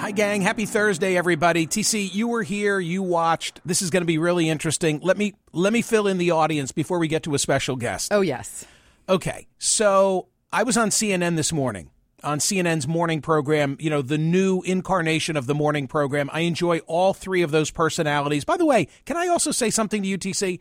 Hi, 0.00 0.12
gang. 0.12 0.40
Happy 0.40 0.64
Thursday, 0.64 1.18
everybody. 1.18 1.66
TC, 1.66 2.14
you 2.14 2.26
were 2.26 2.42
here. 2.42 2.80
You 2.80 3.02
watched. 3.02 3.60
This 3.66 3.82
is 3.82 3.90
going 3.90 4.00
to 4.00 4.06
be 4.06 4.16
really 4.16 4.48
interesting. 4.48 4.98
Let 5.02 5.18
me 5.18 5.34
let 5.52 5.74
me 5.74 5.82
fill 5.82 6.06
in 6.06 6.16
the 6.16 6.30
audience 6.30 6.72
before 6.72 6.98
we 6.98 7.06
get 7.06 7.24
to 7.24 7.34
a 7.34 7.38
special 7.38 7.76
guest. 7.76 8.10
Oh 8.10 8.22
yes. 8.22 8.64
Okay. 9.10 9.46
So 9.58 10.28
I 10.50 10.62
was 10.62 10.78
on 10.78 10.88
CNN 10.88 11.36
this 11.36 11.52
morning 11.52 11.90
on 12.24 12.38
CNN's 12.38 12.88
morning 12.88 13.20
program. 13.20 13.76
You 13.78 13.90
know, 13.90 14.00
the 14.00 14.16
new 14.16 14.62
incarnation 14.62 15.36
of 15.36 15.46
the 15.46 15.54
morning 15.54 15.86
program. 15.86 16.30
I 16.32 16.40
enjoy 16.40 16.78
all 16.86 17.12
three 17.12 17.42
of 17.42 17.50
those 17.50 17.70
personalities. 17.70 18.46
By 18.46 18.56
the 18.56 18.64
way, 18.64 18.88
can 19.04 19.18
I 19.18 19.26
also 19.26 19.50
say 19.50 19.68
something 19.68 20.00
to 20.00 20.08
you, 20.08 20.16
TC? 20.16 20.60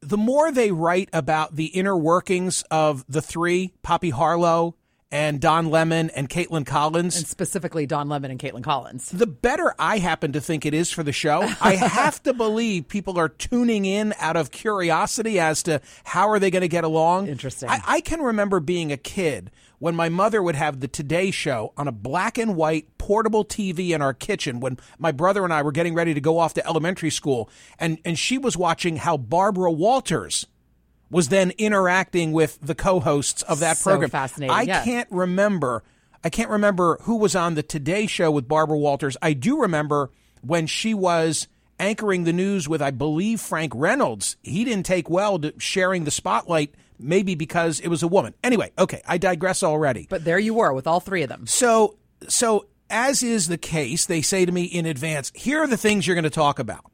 The 0.00 0.16
more 0.16 0.50
they 0.50 0.70
write 0.70 1.10
about 1.12 1.54
the 1.54 1.66
inner 1.66 1.98
workings 1.98 2.64
of 2.70 3.04
the 3.10 3.20
three, 3.20 3.74
Poppy 3.82 4.08
Harlow, 4.08 4.74
and 5.12 5.40
Don 5.40 5.70
Lemon 5.70 6.10
and 6.10 6.28
Kaitlan 6.28 6.64
Collins. 6.64 7.16
And 7.16 7.26
specifically 7.26 7.86
Don 7.86 8.08
Lemon 8.08 8.30
and 8.30 8.38
Kaitlan 8.38 8.62
Collins. 8.62 9.10
The 9.10 9.26
better 9.26 9.74
I 9.78 9.98
happen 9.98 10.32
to 10.32 10.40
think 10.40 10.64
it 10.64 10.74
is 10.74 10.90
for 10.90 11.02
the 11.02 11.12
show. 11.12 11.42
I 11.60 11.74
have 11.74 12.22
to 12.24 12.32
believe 12.32 12.88
people 12.88 13.18
are 13.18 13.28
tuning 13.28 13.84
in 13.84 14.14
out 14.18 14.36
of 14.36 14.50
curiosity 14.50 15.40
as 15.40 15.62
to 15.64 15.80
how 16.04 16.28
are 16.28 16.38
they 16.38 16.50
going 16.50 16.62
to 16.62 16.68
get 16.68 16.84
along. 16.84 17.26
Interesting. 17.26 17.68
I, 17.68 17.80
I 17.86 18.00
can 18.00 18.20
remember 18.20 18.60
being 18.60 18.92
a 18.92 18.96
kid 18.96 19.50
when 19.78 19.96
my 19.96 20.08
mother 20.08 20.42
would 20.42 20.54
have 20.54 20.80
the 20.80 20.88
Today 20.88 21.30
Show 21.30 21.72
on 21.76 21.88
a 21.88 21.92
black 21.92 22.38
and 22.38 22.54
white 22.54 22.98
portable 22.98 23.44
TV 23.44 23.90
in 23.90 24.02
our 24.02 24.14
kitchen 24.14 24.60
when 24.60 24.78
my 24.98 25.10
brother 25.10 25.42
and 25.42 25.52
I 25.52 25.62
were 25.62 25.72
getting 25.72 25.94
ready 25.94 26.14
to 26.14 26.20
go 26.20 26.38
off 26.38 26.54
to 26.54 26.66
elementary 26.66 27.10
school. 27.10 27.50
And, 27.78 27.98
and 28.04 28.18
she 28.18 28.38
was 28.38 28.56
watching 28.56 28.96
how 28.96 29.16
Barbara 29.16 29.72
Walters 29.72 30.46
was 31.10 31.28
then 31.28 31.52
interacting 31.58 32.32
with 32.32 32.58
the 32.60 32.74
co-hosts 32.74 33.42
of 33.42 33.60
that 33.60 33.76
so 33.76 33.90
program. 33.90 34.10
Fascinating. 34.10 34.54
I 34.54 34.66
can't 34.66 35.10
remember. 35.10 35.82
I 36.22 36.28
can't 36.28 36.50
remember 36.50 36.98
who 37.02 37.16
was 37.16 37.34
on 37.34 37.54
the 37.54 37.62
Today 37.62 38.06
Show 38.06 38.30
with 38.30 38.46
Barbara 38.46 38.78
Walters. 38.78 39.16
I 39.20 39.32
do 39.32 39.60
remember 39.60 40.10
when 40.42 40.66
she 40.66 40.94
was 40.94 41.48
anchoring 41.78 42.24
the 42.24 42.32
news 42.32 42.68
with, 42.68 42.82
I 42.82 42.90
believe, 42.90 43.40
Frank 43.40 43.72
Reynolds. 43.74 44.36
He 44.42 44.64
didn't 44.64 44.84
take 44.84 45.08
well 45.08 45.38
to 45.38 45.54
sharing 45.58 46.04
the 46.04 46.10
spotlight, 46.10 46.74
maybe 46.98 47.34
because 47.34 47.80
it 47.80 47.88
was 47.88 48.02
a 48.02 48.08
woman. 48.08 48.34
Anyway, 48.44 48.70
okay, 48.78 49.02
I 49.08 49.18
digress 49.18 49.62
already. 49.62 50.06
But 50.08 50.24
there 50.24 50.38
you 50.38 50.54
were 50.54 50.72
with 50.74 50.86
all 50.86 51.00
three 51.00 51.22
of 51.22 51.28
them. 51.28 51.46
So, 51.46 51.96
so 52.28 52.66
as 52.90 53.22
is 53.22 53.48
the 53.48 53.58
case, 53.58 54.06
they 54.06 54.20
say 54.20 54.44
to 54.44 54.52
me 54.52 54.64
in 54.64 54.84
advance, 54.84 55.32
here 55.34 55.62
are 55.62 55.66
the 55.66 55.78
things 55.78 56.06
you're 56.06 56.16
going 56.16 56.24
to 56.24 56.30
talk 56.30 56.58
about. 56.58 56.84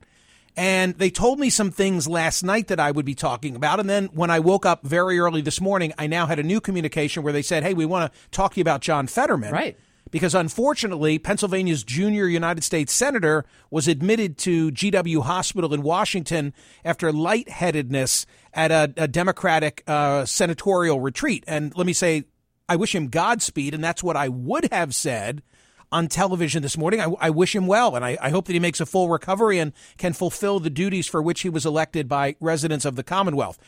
And 0.56 0.94
they 0.94 1.10
told 1.10 1.38
me 1.38 1.50
some 1.50 1.70
things 1.70 2.08
last 2.08 2.42
night 2.42 2.68
that 2.68 2.80
I 2.80 2.90
would 2.90 3.04
be 3.04 3.14
talking 3.14 3.56
about. 3.56 3.78
And 3.78 3.90
then 3.90 4.06
when 4.06 4.30
I 4.30 4.40
woke 4.40 4.64
up 4.64 4.82
very 4.84 5.18
early 5.18 5.42
this 5.42 5.60
morning, 5.60 5.92
I 5.98 6.06
now 6.06 6.26
had 6.26 6.38
a 6.38 6.42
new 6.42 6.60
communication 6.60 7.22
where 7.22 7.32
they 7.32 7.42
said, 7.42 7.62
Hey, 7.62 7.74
we 7.74 7.84
want 7.84 8.10
to 8.10 8.18
talk 8.30 8.54
to 8.54 8.56
you 8.58 8.62
about 8.62 8.80
John 8.80 9.06
Fetterman. 9.06 9.52
Right. 9.52 9.78
Because 10.10 10.34
unfortunately, 10.34 11.18
Pennsylvania's 11.18 11.82
junior 11.82 12.26
United 12.26 12.64
States 12.64 12.92
Senator 12.92 13.44
was 13.70 13.88
admitted 13.88 14.38
to 14.38 14.70
GW 14.70 15.22
Hospital 15.24 15.74
in 15.74 15.82
Washington 15.82 16.54
after 16.84 17.12
lightheadedness 17.12 18.24
at 18.54 18.70
a, 18.70 18.94
a 18.96 19.08
Democratic 19.08 19.82
uh, 19.86 20.24
senatorial 20.24 21.00
retreat. 21.00 21.44
And 21.46 21.76
let 21.76 21.86
me 21.86 21.92
say, 21.92 22.24
I 22.68 22.76
wish 22.76 22.94
him 22.94 23.08
Godspeed. 23.08 23.74
And 23.74 23.82
that's 23.82 24.02
what 24.02 24.16
I 24.16 24.28
would 24.28 24.72
have 24.72 24.94
said 24.94 25.42
on 25.92 26.08
television 26.08 26.62
this 26.62 26.76
morning. 26.76 27.00
I, 27.00 27.06
I 27.20 27.30
wish 27.30 27.54
him 27.54 27.66
well, 27.66 27.94
and 27.94 28.04
I, 28.04 28.18
I, 28.20 28.30
hope 28.30 28.46
that 28.46 28.52
he 28.52 28.60
makes 28.60 28.80
a 28.80 28.86
full 28.86 29.08
recovery 29.08 29.58
and 29.58 29.72
can 29.98 30.12
fulfill 30.12 30.58
the 30.58 30.70
duties 30.70 31.06
for 31.06 31.22
which 31.22 31.42
he 31.42 31.48
was 31.48 31.64
elected 31.64 32.08
by 32.08 32.36
residents 32.40 32.84
of 32.84 32.96
the 32.96 33.02
Commonwealth. 33.02 33.58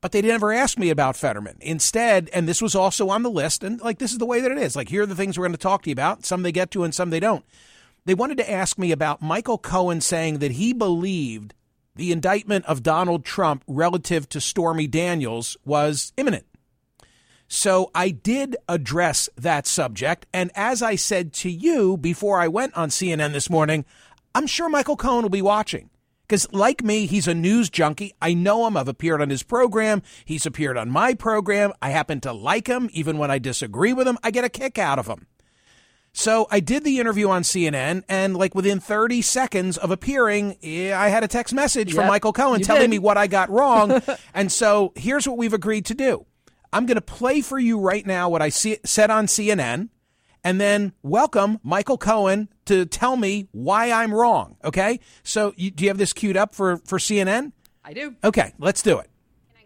But 0.00 0.12
they 0.12 0.22
never 0.22 0.52
asked 0.52 0.78
me 0.78 0.90
about 0.90 1.16
Fetterman. 1.16 1.58
Instead, 1.60 2.30
and 2.32 2.48
this 2.48 2.62
was 2.62 2.74
also 2.74 3.10
on 3.10 3.22
the 3.22 3.30
list, 3.30 3.62
and 3.62 3.80
like 3.80 3.98
this 3.98 4.12
is 4.12 4.18
the 4.18 4.26
way 4.26 4.40
that 4.40 4.50
it 4.50 4.58
is. 4.58 4.74
Like 4.74 4.88
here 4.88 5.02
are 5.02 5.06
the 5.06 5.14
things 5.14 5.38
we're 5.38 5.44
going 5.44 5.52
to 5.52 5.58
talk 5.58 5.82
to 5.82 5.90
you 5.90 5.94
about. 5.94 6.24
Some 6.24 6.42
they 6.42 6.52
get 6.52 6.70
to, 6.72 6.84
and 6.84 6.94
some 6.94 7.10
they 7.10 7.20
don't. 7.20 7.44
They 8.06 8.14
wanted 8.14 8.38
to 8.38 8.50
ask 8.50 8.78
me 8.78 8.92
about 8.92 9.20
Michael 9.20 9.58
Cohen 9.58 10.00
saying 10.00 10.38
that 10.38 10.52
he 10.52 10.72
believed 10.72 11.54
the 11.96 12.12
indictment 12.12 12.64
of 12.64 12.82
Donald 12.82 13.24
Trump 13.26 13.62
relative 13.66 14.28
to 14.30 14.40
Stormy 14.40 14.86
Daniels 14.86 15.56
was 15.64 16.12
imminent. 16.16 16.46
So 17.52 17.90
I 17.96 18.10
did 18.10 18.56
address 18.68 19.28
that 19.36 19.66
subject. 19.66 20.24
And 20.32 20.52
as 20.54 20.82
I 20.82 20.94
said 20.94 21.32
to 21.34 21.50
you 21.50 21.96
before 21.96 22.38
I 22.38 22.46
went 22.46 22.76
on 22.76 22.90
CNN 22.90 23.32
this 23.32 23.50
morning, 23.50 23.84
I'm 24.36 24.46
sure 24.46 24.68
Michael 24.68 24.96
Cohen 24.96 25.22
will 25.22 25.30
be 25.30 25.42
watching. 25.42 25.90
Because, 26.22 26.50
like 26.52 26.84
me, 26.84 27.06
he's 27.06 27.26
a 27.26 27.34
news 27.34 27.68
junkie. 27.68 28.14
I 28.22 28.34
know 28.34 28.68
him. 28.68 28.76
I've 28.76 28.86
appeared 28.86 29.20
on 29.20 29.30
his 29.30 29.42
program. 29.42 30.00
He's 30.24 30.46
appeared 30.46 30.76
on 30.76 30.90
my 30.90 31.14
program. 31.14 31.72
I 31.82 31.90
happen 31.90 32.20
to 32.20 32.32
like 32.32 32.68
him. 32.68 32.88
Even 32.92 33.18
when 33.18 33.32
I 33.32 33.40
disagree 33.40 33.92
with 33.92 34.06
him, 34.06 34.16
I 34.22 34.30
get 34.30 34.44
a 34.44 34.48
kick 34.48 34.78
out 34.78 35.00
of 35.00 35.08
him. 35.08 35.26
So 36.12 36.46
I 36.52 36.60
did 36.60 36.84
the 36.84 37.00
interview 37.00 37.30
on 37.30 37.42
CNN, 37.42 38.04
and 38.08 38.36
like 38.36 38.54
within 38.54 38.78
30 38.78 39.22
seconds 39.22 39.76
of 39.76 39.90
appearing, 39.90 40.56
eh, 40.62 40.94
I 40.94 41.08
had 41.08 41.24
a 41.24 41.28
text 41.28 41.52
message 41.52 41.88
yep, 41.88 41.96
from 41.96 42.06
Michael 42.06 42.32
Cohen 42.32 42.62
telling 42.62 42.82
did. 42.82 42.90
me 42.90 42.98
what 43.00 43.16
I 43.16 43.26
got 43.26 43.50
wrong. 43.50 44.00
and 44.34 44.52
so 44.52 44.92
here's 44.94 45.26
what 45.26 45.36
we've 45.36 45.52
agreed 45.52 45.86
to 45.86 45.94
do. 45.94 46.26
I'm 46.72 46.86
going 46.86 46.96
to 46.96 47.00
play 47.02 47.40
for 47.40 47.58
you 47.58 47.78
right 47.78 48.06
now 48.06 48.28
what 48.28 48.42
I 48.42 48.48
see, 48.48 48.78
said 48.84 49.10
on 49.10 49.26
CNN 49.26 49.88
and 50.44 50.60
then 50.60 50.92
welcome 51.02 51.58
Michael 51.62 51.98
Cohen 51.98 52.48
to 52.66 52.86
tell 52.86 53.16
me 53.16 53.48
why 53.52 53.90
I'm 53.90 54.12
wrong. 54.12 54.56
Okay. 54.64 55.00
So 55.22 55.52
you, 55.56 55.70
do 55.70 55.84
you 55.84 55.90
have 55.90 55.98
this 55.98 56.12
queued 56.12 56.36
up 56.36 56.54
for, 56.54 56.78
for 56.78 56.98
CNN? 56.98 57.52
I 57.84 57.92
do. 57.92 58.14
Okay. 58.22 58.52
Let's 58.58 58.82
do 58.82 58.98
it. 58.98 59.09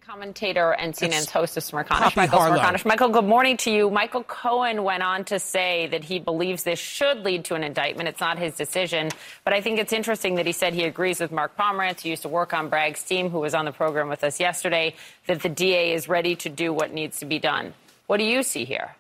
Commentator 0.07 0.73
and 0.73 0.93
CNN's 0.93 1.31
host 1.31 1.57
of 1.57 1.63
Smerconish, 1.63 1.87
Poppy 1.89 2.21
Michael 2.21 2.39
Harlow. 2.39 2.59
Smerconish. 2.59 2.85
Michael, 2.85 3.09
good 3.09 3.25
morning 3.25 3.57
to 3.59 3.71
you. 3.71 3.91
Michael 3.91 4.23
Cohen 4.23 4.83
went 4.83 5.03
on 5.03 5.25
to 5.27 5.39
say 5.39 5.87
that 5.87 6.05
he 6.05 6.19
believes 6.19 6.63
this 6.63 6.79
should 6.79 7.21
lead 7.21 7.47
to 7.47 7.55
an 7.55 7.65
indictment. 7.65 8.09
It's 8.09 8.21
not 8.21 8.39
his 8.39 8.55
decision, 8.55 9.09
but 9.45 9.55
I 9.55 9.63
think 9.63 9.79
it's 9.79 9.95
interesting 9.95 10.35
that 10.35 10.45
he 10.45 10.53
said 10.53 10.75
he 10.75 10.85
agrees 10.85 11.21
with 11.21 11.33
Mark 11.33 11.57
Pomerantz, 11.57 12.03
who 12.03 12.11
used 12.11 12.23
to 12.23 12.29
work 12.29 12.53
on 12.53 12.69
Bragg's 12.69 13.03
team, 13.03 13.31
who 13.31 13.39
was 13.39 13.55
on 13.55 13.65
the 13.65 13.73
program 13.73 14.09
with 14.09 14.23
us 14.25 14.39
yesterday, 14.39 14.95
that 15.27 15.41
the 15.41 15.49
DA 15.49 15.95
is 15.95 16.07
ready 16.07 16.37
to 16.37 16.51
do 16.51 16.73
what 16.73 16.93
needs 16.93 17.21
to 17.21 17.25
be 17.25 17.39
done. 17.39 17.73
What 18.07 18.19
do 18.19 18.25
you 18.25 18.43
see 18.43 18.67
here? 18.67 18.95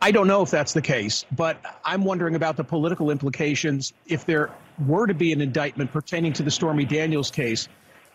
I 0.00 0.12
don't 0.12 0.28
know 0.28 0.42
if 0.42 0.50
that's 0.52 0.72
the 0.72 0.82
case, 0.82 1.24
but 1.32 1.60
I'm 1.84 2.04
wondering 2.04 2.36
about 2.36 2.56
the 2.56 2.62
political 2.62 3.10
implications 3.10 3.92
if 4.06 4.24
there 4.24 4.50
were 4.86 5.08
to 5.08 5.14
be 5.14 5.32
an 5.32 5.40
indictment 5.40 5.90
pertaining 5.90 6.32
to 6.34 6.44
the 6.44 6.52
Stormy 6.52 6.84
Daniels 6.84 7.32
case. 7.32 7.68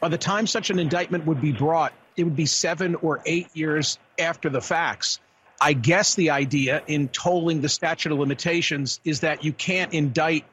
By 0.03 0.09
the 0.09 0.17
time 0.17 0.47
such 0.47 0.69
an 0.69 0.79
indictment 0.79 1.27
would 1.27 1.39
be 1.39 1.53
brought, 1.53 1.93
it 2.17 2.25
would 2.25 2.35
be 2.35 2.45
seven 2.45 2.95
or 2.95 3.21
eight 3.25 3.47
years 3.53 3.97
after 4.19 4.49
the 4.49 4.59
facts. 4.59 5.21
I 5.61 5.71
guess 5.71 6.15
the 6.15 6.31
idea 6.31 6.83
in 6.87 7.07
tolling 7.07 7.61
the 7.61 7.69
statute 7.69 8.11
of 8.11 8.19
limitations 8.19 8.99
is 9.05 9.21
that 9.21 9.45
you 9.45 9.53
can't 9.53 9.93
indict 9.93 10.43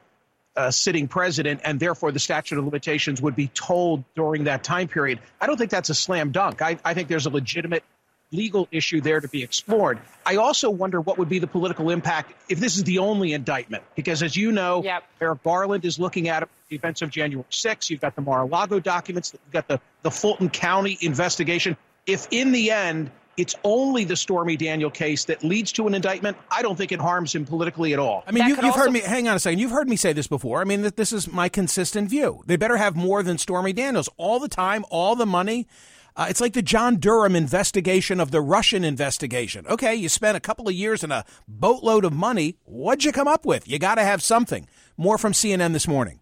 a 0.55 0.71
sitting 0.71 1.09
president, 1.09 1.59
and 1.65 1.81
therefore 1.81 2.13
the 2.13 2.19
statute 2.19 2.59
of 2.59 2.63
limitations 2.63 3.21
would 3.21 3.35
be 3.35 3.49
tolled 3.49 4.05
during 4.15 4.45
that 4.45 4.63
time 4.63 4.87
period. 4.87 5.19
I 5.41 5.47
don't 5.47 5.57
think 5.57 5.69
that's 5.69 5.89
a 5.89 5.95
slam 5.95 6.31
dunk. 6.31 6.61
I, 6.61 6.79
I 6.85 6.93
think 6.93 7.09
there's 7.09 7.25
a 7.25 7.29
legitimate 7.29 7.83
legal 8.31 8.69
issue 8.71 9.01
there 9.01 9.19
to 9.19 9.27
be 9.27 9.43
explored. 9.43 9.99
I 10.25 10.37
also 10.37 10.69
wonder 10.69 11.01
what 11.01 11.17
would 11.17 11.27
be 11.27 11.39
the 11.39 11.47
political 11.47 11.89
impact 11.89 12.33
if 12.47 12.61
this 12.61 12.77
is 12.77 12.85
the 12.85 12.99
only 12.99 13.33
indictment, 13.33 13.83
because 13.95 14.23
as 14.23 14.33
you 14.33 14.53
know, 14.53 14.81
Yep. 14.81 15.03
Merrick 15.19 15.43
Garland 15.43 15.83
is 15.83 15.99
looking 15.99 16.29
at 16.29 16.47
the 16.71 16.77
events 16.77 17.03
of 17.03 17.11
January 17.11 17.45
6th. 17.51 17.89
You've 17.89 18.01
got 18.01 18.15
the 18.15 18.21
Mar-a-Lago 18.21 18.79
documents. 18.79 19.33
You've 19.33 19.53
got 19.53 19.67
the, 19.67 19.79
the 20.01 20.09
Fulton 20.09 20.49
County 20.49 20.97
investigation. 21.01 21.77
If 22.07 22.27
in 22.31 22.51
the 22.51 22.71
end 22.71 23.11
it's 23.37 23.55
only 23.63 24.03
the 24.05 24.15
Stormy 24.15 24.57
Daniel 24.57 24.89
case 24.89 25.25
that 25.25 25.43
leads 25.43 25.71
to 25.73 25.87
an 25.87 25.93
indictment, 25.93 26.37
I 26.49 26.61
don't 26.61 26.77
think 26.77 26.91
it 26.91 26.99
harms 26.99 27.35
him 27.35 27.45
politically 27.45 27.93
at 27.93 27.99
all. 27.99 28.23
I 28.25 28.31
mean, 28.31 28.43
That 28.43 28.49
you, 28.49 28.55
could 28.55 28.65
you've 28.65 28.75
heard 28.75 28.91
me. 28.91 29.01
Hang 29.01 29.27
on 29.27 29.35
a 29.35 29.39
second. 29.39 29.59
You've 29.59 29.71
heard 29.71 29.87
me 29.87 29.95
say 29.95 30.13
this 30.13 30.27
before. 30.27 30.61
I 30.61 30.63
mean, 30.63 30.81
that 30.81 30.95
this 30.95 31.13
is 31.13 31.31
my 31.31 31.49
consistent 31.49 32.09
view. 32.09 32.41
They 32.47 32.55
better 32.55 32.77
have 32.77 32.95
more 32.95 33.21
than 33.21 33.37
Stormy 33.37 33.73
Daniels 33.73 34.09
all 34.17 34.39
the 34.39 34.49
time, 34.49 34.85
all 34.89 35.15
the 35.15 35.25
money. 35.25 35.67
Uh, 36.15 36.27
it's 36.29 36.41
like 36.41 36.53
the 36.53 36.61
John 36.61 36.97
Durham 36.97 37.37
investigation 37.37 38.19
of 38.19 38.31
the 38.31 38.41
Russian 38.41 38.83
investigation. 38.83 39.65
Okay, 39.67 39.95
you 39.95 40.09
spent 40.09 40.35
a 40.35 40.41
couple 40.41 40.67
of 40.67 40.73
years 40.73 41.03
and 41.03 41.13
a 41.13 41.23
boatload 41.47 42.03
of 42.03 42.11
money. 42.11 42.57
What'd 42.65 43.05
you 43.05 43.13
come 43.13 43.29
up 43.29 43.45
with? 43.45 43.67
You 43.67 43.79
got 43.79 43.95
to 43.95 44.03
have 44.03 44.21
something. 44.21 44.67
More 44.97 45.17
from 45.17 45.31
CNN 45.31 45.71
this 45.71 45.87
morning. 45.87 46.19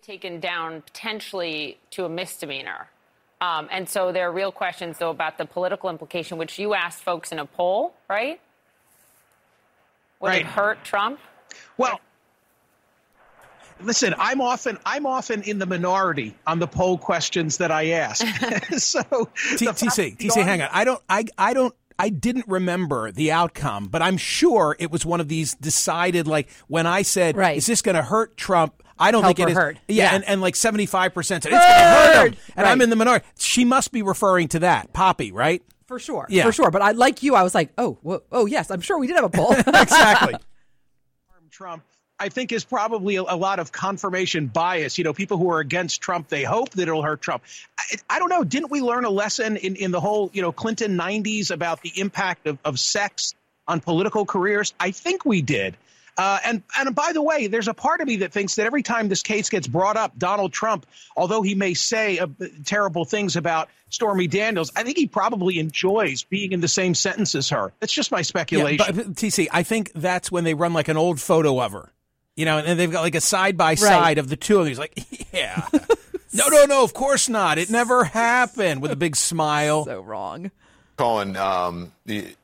Be 0.00 0.12
taken 0.12 0.40
down 0.40 0.82
potentially 0.82 1.78
to 1.90 2.04
a 2.04 2.08
misdemeanor. 2.08 2.88
Um, 3.40 3.68
and 3.70 3.88
so 3.88 4.12
there 4.12 4.28
are 4.28 4.32
real 4.32 4.52
questions, 4.52 4.98
though, 4.98 5.10
about 5.10 5.38
the 5.38 5.46
political 5.46 5.88
implication, 5.88 6.38
which 6.38 6.58
you 6.58 6.74
asked 6.74 7.02
folks 7.02 7.32
in 7.32 7.38
a 7.38 7.46
poll, 7.46 7.94
right? 8.08 8.40
Would 10.20 10.28
right. 10.28 10.40
it 10.42 10.46
hurt 10.46 10.84
Trump? 10.84 11.18
Well, 11.78 12.00
listen, 13.82 14.14
I'm 14.18 14.40
often 14.40 14.78
I'm 14.84 15.06
often 15.06 15.42
in 15.42 15.58
the 15.58 15.66
minority 15.66 16.34
on 16.46 16.58
the 16.58 16.66
poll 16.66 16.98
questions 16.98 17.56
that 17.58 17.70
I 17.70 17.90
ask. 17.90 18.26
so 18.78 19.02
TC, 19.02 20.18
TC, 20.18 20.42
hang 20.42 20.60
on. 20.60 20.68
I 20.72 20.84
don't 20.84 21.02
I 21.08 21.24
I 21.38 21.54
don't 21.54 21.74
I 21.98 22.10
didn't 22.10 22.46
remember 22.48 23.12
the 23.12 23.32
outcome, 23.32 23.88
but 23.88 24.02
I'm 24.02 24.16
sure 24.16 24.76
it 24.78 24.90
was 24.90 25.04
one 25.04 25.20
of 25.20 25.28
these 25.28 25.54
decided 25.54 26.26
like 26.26 26.48
when 26.68 26.86
I 26.86 27.02
said, 27.02 27.36
right. 27.36 27.56
"Is 27.56 27.66
this 27.66 27.82
going 27.82 27.96
to 27.96 28.02
hurt 28.02 28.36
Trump?" 28.36 28.82
I 29.00 29.10
don't 29.10 29.22
Help 29.22 29.36
think 29.36 29.48
it 29.48 29.52
is. 29.52 29.56
hurt. 29.56 29.78
Yeah, 29.88 30.04
yeah, 30.04 30.14
And, 30.14 30.24
and 30.24 30.40
like 30.40 30.54
75 30.54 31.14
percent 31.14 31.42
said 31.42 31.52
it's 31.52 31.64
going 31.64 31.76
to 31.78 31.82
hurt 31.82 32.34
him, 32.34 32.40
and 32.56 32.64
right. 32.64 32.70
I'm 32.72 32.80
in 32.82 32.90
the 32.90 32.96
minority. 32.96 33.24
She 33.38 33.64
must 33.64 33.90
be 33.92 34.02
referring 34.02 34.48
to 34.48 34.60
that 34.60 34.92
Poppy, 34.92 35.32
right? 35.32 35.62
For 35.86 35.98
sure, 35.98 36.26
Yeah. 36.28 36.44
for 36.44 36.52
sure. 36.52 36.70
But 36.70 36.82
I 36.82 36.92
like 36.92 37.22
you. 37.24 37.34
I 37.34 37.42
was 37.42 37.54
like, 37.54 37.70
oh, 37.76 37.98
whoa, 38.02 38.22
oh 38.30 38.46
yes, 38.46 38.70
I'm 38.70 38.80
sure 38.80 38.98
we 38.98 39.08
did 39.08 39.16
have 39.16 39.24
a 39.24 39.28
poll. 39.30 39.52
exactly. 39.66 40.34
Trump, 41.50 41.82
I 42.18 42.28
think, 42.28 42.52
is 42.52 42.64
probably 42.64 43.16
a, 43.16 43.22
a, 43.22 43.36
lot 43.36 43.58
of 43.58 43.72
confirmation 43.72 44.46
bias. 44.46 44.98
You 44.98 45.04
know, 45.04 45.12
people 45.12 45.36
who 45.36 45.50
are 45.50 45.58
against 45.60 46.00
Trump, 46.00 46.28
they 46.28 46.44
hope 46.44 46.70
that 46.70 46.82
it'll 46.82 47.02
hurt 47.02 47.20
Trump. 47.20 47.42
I, 47.78 47.96
I 48.08 48.18
don't 48.18 48.28
know. 48.28 48.44
Didn't 48.44 48.70
we 48.70 48.80
learn 48.80 49.04
a 49.04 49.10
lesson 49.10 49.56
in, 49.56 49.76
in 49.76 49.90
the 49.90 50.00
whole, 50.00 50.30
you 50.32 50.42
know, 50.42 50.52
Clinton 50.52 50.96
90s 50.96 51.50
about 51.50 51.82
the 51.82 51.92
impact 51.96 52.46
of, 52.46 52.58
of 52.64 52.78
sex 52.78 53.34
on 53.66 53.80
political 53.80 54.24
careers? 54.24 54.74
I 54.78 54.90
think 54.92 55.24
we 55.24 55.42
did. 55.42 55.76
Uh, 56.20 56.38
and 56.44 56.62
and 56.76 56.94
by 56.94 57.12
the 57.14 57.22
way, 57.22 57.46
there's 57.46 57.66
a 57.66 57.72
part 57.72 58.02
of 58.02 58.06
me 58.06 58.16
that 58.16 58.30
thinks 58.30 58.56
that 58.56 58.66
every 58.66 58.82
time 58.82 59.08
this 59.08 59.22
case 59.22 59.48
gets 59.48 59.66
brought 59.66 59.96
up, 59.96 60.18
Donald 60.18 60.52
Trump, 60.52 60.84
although 61.16 61.40
he 61.40 61.54
may 61.54 61.72
say 61.72 62.18
uh, 62.18 62.26
terrible 62.66 63.06
things 63.06 63.36
about 63.36 63.70
Stormy 63.88 64.26
Daniels, 64.26 64.70
I 64.76 64.82
think 64.82 64.98
he 64.98 65.06
probably 65.06 65.58
enjoys 65.58 66.22
being 66.24 66.52
in 66.52 66.60
the 66.60 66.68
same 66.68 66.94
sentence 66.94 67.34
as 67.34 67.48
her. 67.48 67.72
That's 67.80 67.94
just 67.94 68.12
my 68.12 68.20
speculation. 68.20 68.84
Yeah, 68.86 68.92
but, 68.92 69.14
TC, 69.14 69.48
I 69.50 69.62
think 69.62 69.92
that's 69.94 70.30
when 70.30 70.44
they 70.44 70.52
run 70.52 70.74
like 70.74 70.88
an 70.88 70.98
old 70.98 71.22
photo 71.22 71.58
of 71.58 71.72
her, 71.72 71.90
you 72.36 72.44
know, 72.44 72.58
and 72.58 72.66
then 72.66 72.76
they've 72.76 72.92
got 72.92 73.00
like 73.00 73.14
a 73.14 73.22
side 73.22 73.56
by 73.56 73.74
side 73.74 74.18
of 74.18 74.28
the 74.28 74.36
two 74.36 74.60
of 74.60 74.66
these. 74.66 74.78
Like, 74.78 74.92
yeah, 75.32 75.66
no, 76.34 76.48
no, 76.48 76.66
no, 76.66 76.84
of 76.84 76.92
course 76.92 77.30
not. 77.30 77.56
It 77.56 77.70
never 77.70 78.04
happened. 78.04 78.82
With 78.82 78.90
a 78.90 78.96
big 78.96 79.16
smile. 79.16 79.86
so 79.86 80.02
wrong. 80.02 80.50
Cohen, 80.98 81.38
um, 81.38 81.92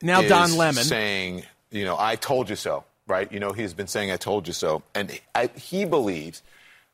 now 0.01 0.23
Don 0.23 0.57
Lemon 0.57 0.83
saying, 0.83 1.43
you 1.71 1.85
know, 1.85 1.99
I 1.99 2.17
told 2.17 2.49
you 2.49 2.57
so 2.57 2.85
right? 3.07 3.31
You 3.31 3.41
know, 3.41 3.53
he's 3.53 3.75
been 3.75 3.87
saying, 3.87 4.11
I 4.11 4.17
told 4.17 4.47
you 4.47 4.53
so. 4.53 4.83
And 4.95 5.19
I, 5.35 5.51
he 5.55 5.85
believes 5.85 6.43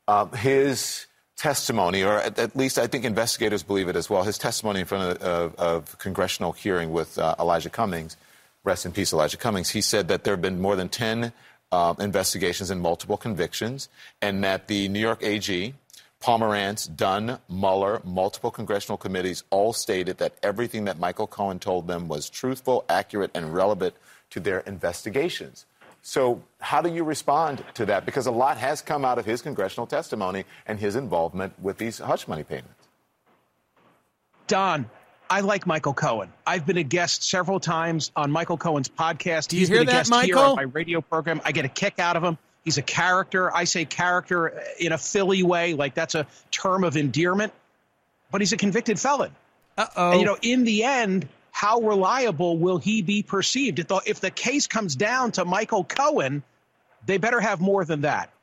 um, 0.07 0.31
his 0.31 1.07
testimony, 1.35 2.03
or 2.03 2.19
at, 2.19 2.37
at, 2.37 2.55
least 2.55 2.77
I 2.77 2.87
think 2.87 3.05
investigators 3.05 3.63
believe 3.63 3.87
it 3.87 3.95
as 3.95 4.09
well, 4.09 4.23
his 4.23 4.37
testimony 4.37 4.81
in 4.81 4.85
front 4.85 5.17
of, 5.17 5.23
of, 5.23 5.55
of 5.55 5.97
congressional 5.97 6.51
hearing 6.51 6.91
with 6.91 7.17
uh, 7.17 7.35
Elijah 7.39 7.69
Cummings, 7.69 8.17
rest 8.63 8.85
in 8.85 8.91
peace, 8.91 9.11
Elijah 9.11 9.37
Cummings, 9.37 9.69
he 9.69 9.81
said 9.81 10.07
that 10.09 10.23
there 10.23 10.33
have 10.33 10.41
been 10.41 10.61
more 10.61 10.75
than 10.75 10.89
10 10.89 11.33
uh, 11.71 11.93
investigations 11.99 12.69
and 12.69 12.79
multiple 12.81 13.17
convictions, 13.17 13.89
and 14.21 14.43
that 14.43 14.67
the 14.67 14.87
New 14.89 14.99
York 14.99 15.23
AG, 15.23 15.73
Pomerantz, 16.21 16.95
Dunne, 16.95 17.39
Mueller, 17.49 18.01
multiple 18.05 18.51
congressional 18.51 18.97
committees 18.97 19.43
all 19.49 19.73
stated 19.73 20.19
that 20.19 20.35
everything 20.43 20.85
that 20.85 20.99
Michael 20.99 21.27
Cohen 21.27 21.59
told 21.59 21.87
them 21.87 22.07
was 22.07 22.29
truthful, 22.29 22.85
accurate, 22.87 23.31
and 23.33 23.53
relevant 23.53 23.95
to 24.29 24.39
their 24.39 24.59
investigations. 24.61 25.65
So, 26.05 26.43
how 26.59 26.81
do 26.81 26.93
you 26.93 27.05
respond 27.05 27.63
to 27.75 27.85
that? 27.85 28.05
Because 28.05 28.27
a 28.27 28.31
lot 28.31 28.57
has 28.57 28.81
come 28.81 29.05
out 29.05 29.17
of 29.17 29.25
his 29.25 29.41
congressional 29.41 29.87
testimony 29.87 30.43
and 30.67 30.77
his 30.77 30.97
involvement 30.97 31.57
with 31.61 31.77
these 31.77 31.99
hush 31.99 32.27
money 32.27 32.43
payments. 32.43 32.89
Don, 34.47 34.89
I 35.29 35.39
like 35.39 35.65
Michael 35.65 35.93
Cohen. 35.93 36.31
I've 36.45 36.65
been 36.65 36.77
a 36.77 36.83
guest 36.83 37.23
several 37.23 37.61
times 37.61 38.11
on 38.17 38.31
Michael 38.31 38.57
Cohen's 38.57 38.89
podcast. 38.89 39.47
Do 39.47 39.55
you 39.55 39.61
He's 39.61 39.69
hear 39.69 39.77
been 39.79 39.87
a 39.87 39.91
that, 39.91 39.97
guest 39.99 40.11
Michael? 40.11 40.25
here 40.27 40.37
on 40.49 40.55
my 40.57 40.63
radio 40.63 40.99
program. 40.99 41.39
I 41.45 41.53
get 41.53 41.63
a 41.63 41.69
kick 41.69 41.99
out 41.99 42.17
of 42.17 42.23
him. 42.23 42.37
He's 42.65 42.77
a 42.77 42.81
character. 42.81 43.55
I 43.55 43.63
say 43.63 43.85
character 43.85 44.61
in 44.79 44.91
a 44.91 44.97
Philly 44.97 45.41
way, 45.41 45.73
like 45.73 45.95
that's 45.95 46.15
a 46.15 46.27
term 46.51 46.83
of 46.83 46.97
endearment. 46.97 47.53
But 48.29 48.41
he's 48.41 48.51
a 48.51 48.57
convicted 48.57 48.99
felon. 48.99 49.31
Uh 49.77 49.87
oh. 49.95 50.11
And 50.11 50.19
you 50.19 50.25
know, 50.25 50.37
in 50.41 50.65
the 50.65 50.83
end, 50.83 51.29
how 51.53 51.79
reliable 51.81 52.57
will 52.57 52.79
he 52.79 53.03
be 53.03 53.21
perceived? 53.21 53.77
If 53.77 53.87
the, 53.87 54.01
if 54.07 54.19
the 54.19 54.31
case 54.31 54.65
comes 54.65 54.95
down 54.95 55.31
to 55.33 55.45
Michael 55.45 55.83
Cohen, 55.83 56.41
they 57.05 57.17
better 57.17 57.39
have 57.39 57.61
more 57.61 57.85
than 57.85 58.01
that. 58.01 58.33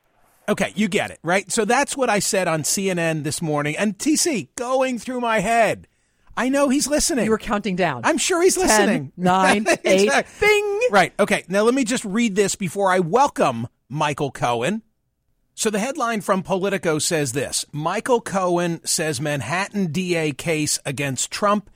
Okay, 0.49 0.73
you 0.77 0.87
get 0.87 1.11
it, 1.11 1.19
right? 1.25 1.51
So 1.51 1.65
that's 1.65 1.97
what 1.97 2.09
I 2.09 2.21
said 2.21 2.47
on 2.47 2.63
CNN 2.63 3.25
this 3.25 3.43
morning. 3.43 3.77
And 3.77 3.99
TC, 3.99 4.49
going 4.55 5.01
through 5.01 5.21
my 5.21 5.41
head. 5.41 5.89
I 6.37 6.49
know 6.49 6.69
he's 6.69 6.87
listening. 6.87 7.25
You 7.25 7.33
were 7.33 7.39
counting 7.39 7.75
down. 7.75 8.03
I'm 8.05 8.17
sure 8.17 8.41
he's 8.43 8.55
Ten, 8.55 8.67
listening. 8.69 9.13
Nine, 9.17 9.67
eight, 9.85 10.03
exactly. 10.05 10.47
bing. 10.47 10.81
Right. 10.93 11.13
Okay. 11.19 11.45
Now 11.49 11.63
let 11.63 11.75
me 11.75 11.83
just 11.83 12.05
read 12.05 12.37
this 12.37 12.55
before 12.55 12.93
I 12.93 13.01
welcome 13.01 13.67
Michael 13.89 14.31
Cohen. 14.31 14.83
So 15.57 15.69
the 15.69 15.81
headline 15.81 16.21
from 16.21 16.45
Politico 16.45 17.01
says 17.01 17.33
this 17.33 17.67
Michael 17.73 18.21
Cohen 18.21 18.81
says 18.87 19.21
Manhattan 19.21 19.91
DA 19.91 20.31
case 20.31 20.79
against 20.87 21.33
Trump 21.33 21.69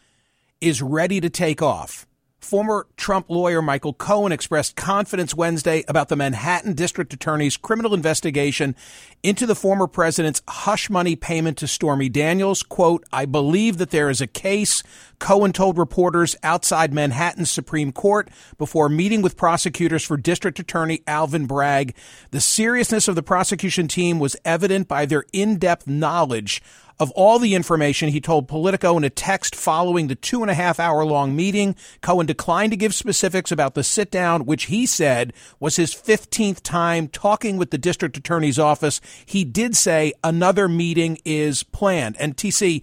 is 0.61 0.83
ready 0.83 1.21
to 1.21 1.31
take 1.31 1.63
off. 1.63 2.07
Former 2.45 2.87
Trump 2.99 3.31
lawyer 3.31 3.63
Michael 3.63 3.95
Cohen 3.95 4.31
expressed 4.31 4.77
confidence 4.77 5.35
Wednesday 5.35 5.83
about 5.89 6.11
the 6.11 6.17
Manhattan 6.17 6.75
District 6.75 7.11
Attorney's 7.15 7.57
criminal 7.57 7.95
investigation 7.95 8.77
into 9.23 9.47
the 9.47 9.55
former 9.55 9.87
president's 9.87 10.43
hush 10.47 10.91
money 10.91 11.17
payment 11.17 11.57
to 11.57 11.67
Stormy 11.67 12.11
Daniels. 12.11 12.63
Quote, 12.63 13.03
I 13.11 13.25
believe 13.25 13.79
that 13.79 13.93
there 13.93 14.11
is 14.11 14.21
a 14.21 14.27
case, 14.27 14.83
Cohen 15.19 15.55
told 15.55 15.79
reporters 15.79 16.37
outside 16.43 16.93
Manhattan's 16.93 17.51
Supreme 17.51 17.93
Court 17.93 18.29
before 18.59 18.91
meeting 18.91 19.23
with 19.23 19.39
prosecutors 19.39 20.05
for 20.05 20.19
District 20.19 20.59
Attorney 20.59 21.01
Alvin 21.07 21.47
Bragg. 21.47 21.95
The 22.31 22.43
seriousness 22.43 23.09
of 23.09 23.15
the 23.15 23.23
prosecution 23.23 23.89
team 23.89 24.19
was 24.19 24.37
evident 24.45 24.87
by 24.87 25.07
their 25.07 25.25
in-depth 25.33 25.87
knowledge 25.87 26.61
of 27.01 27.11
all 27.13 27.39
the 27.39 27.55
information 27.55 28.09
he 28.09 28.21
told 28.21 28.47
Politico 28.49 28.97
in 28.97 29.05
a 29.05 29.11
text 29.11 29.57
following 29.57 30.07
the 30.07 30.15
two 30.15 30.43
and 30.43 30.51
a 30.51 30.55
half 30.55 30.79
hour 30.79 31.05
long 31.05 31.35
meeting. 31.35 31.75
Cohen 32.03 32.27
declined 32.27 32.71
to 32.73 32.77
give 32.77 32.95
specifics 32.95 33.51
about 33.51 33.75
the 33.75 33.83
sit 33.83 34.11
down, 34.11 34.47
which 34.47 34.65
he 34.65 34.87
said 34.87 35.33
was 35.59 35.77
his 35.77 35.95
15th 35.95 36.61
time 36.63 37.09
talking 37.09 37.57
with 37.57 37.71
the 37.71 37.79
district 37.79 38.17
attorney's 38.17 38.59
office. 38.59 39.01
He 39.27 39.45
did 39.45 39.77
say 39.77 40.13
another 40.23 40.69
meeting 40.69 41.19
is 41.25 41.63
planned. 41.65 42.17
And 42.21 42.37
TC, 42.37 42.83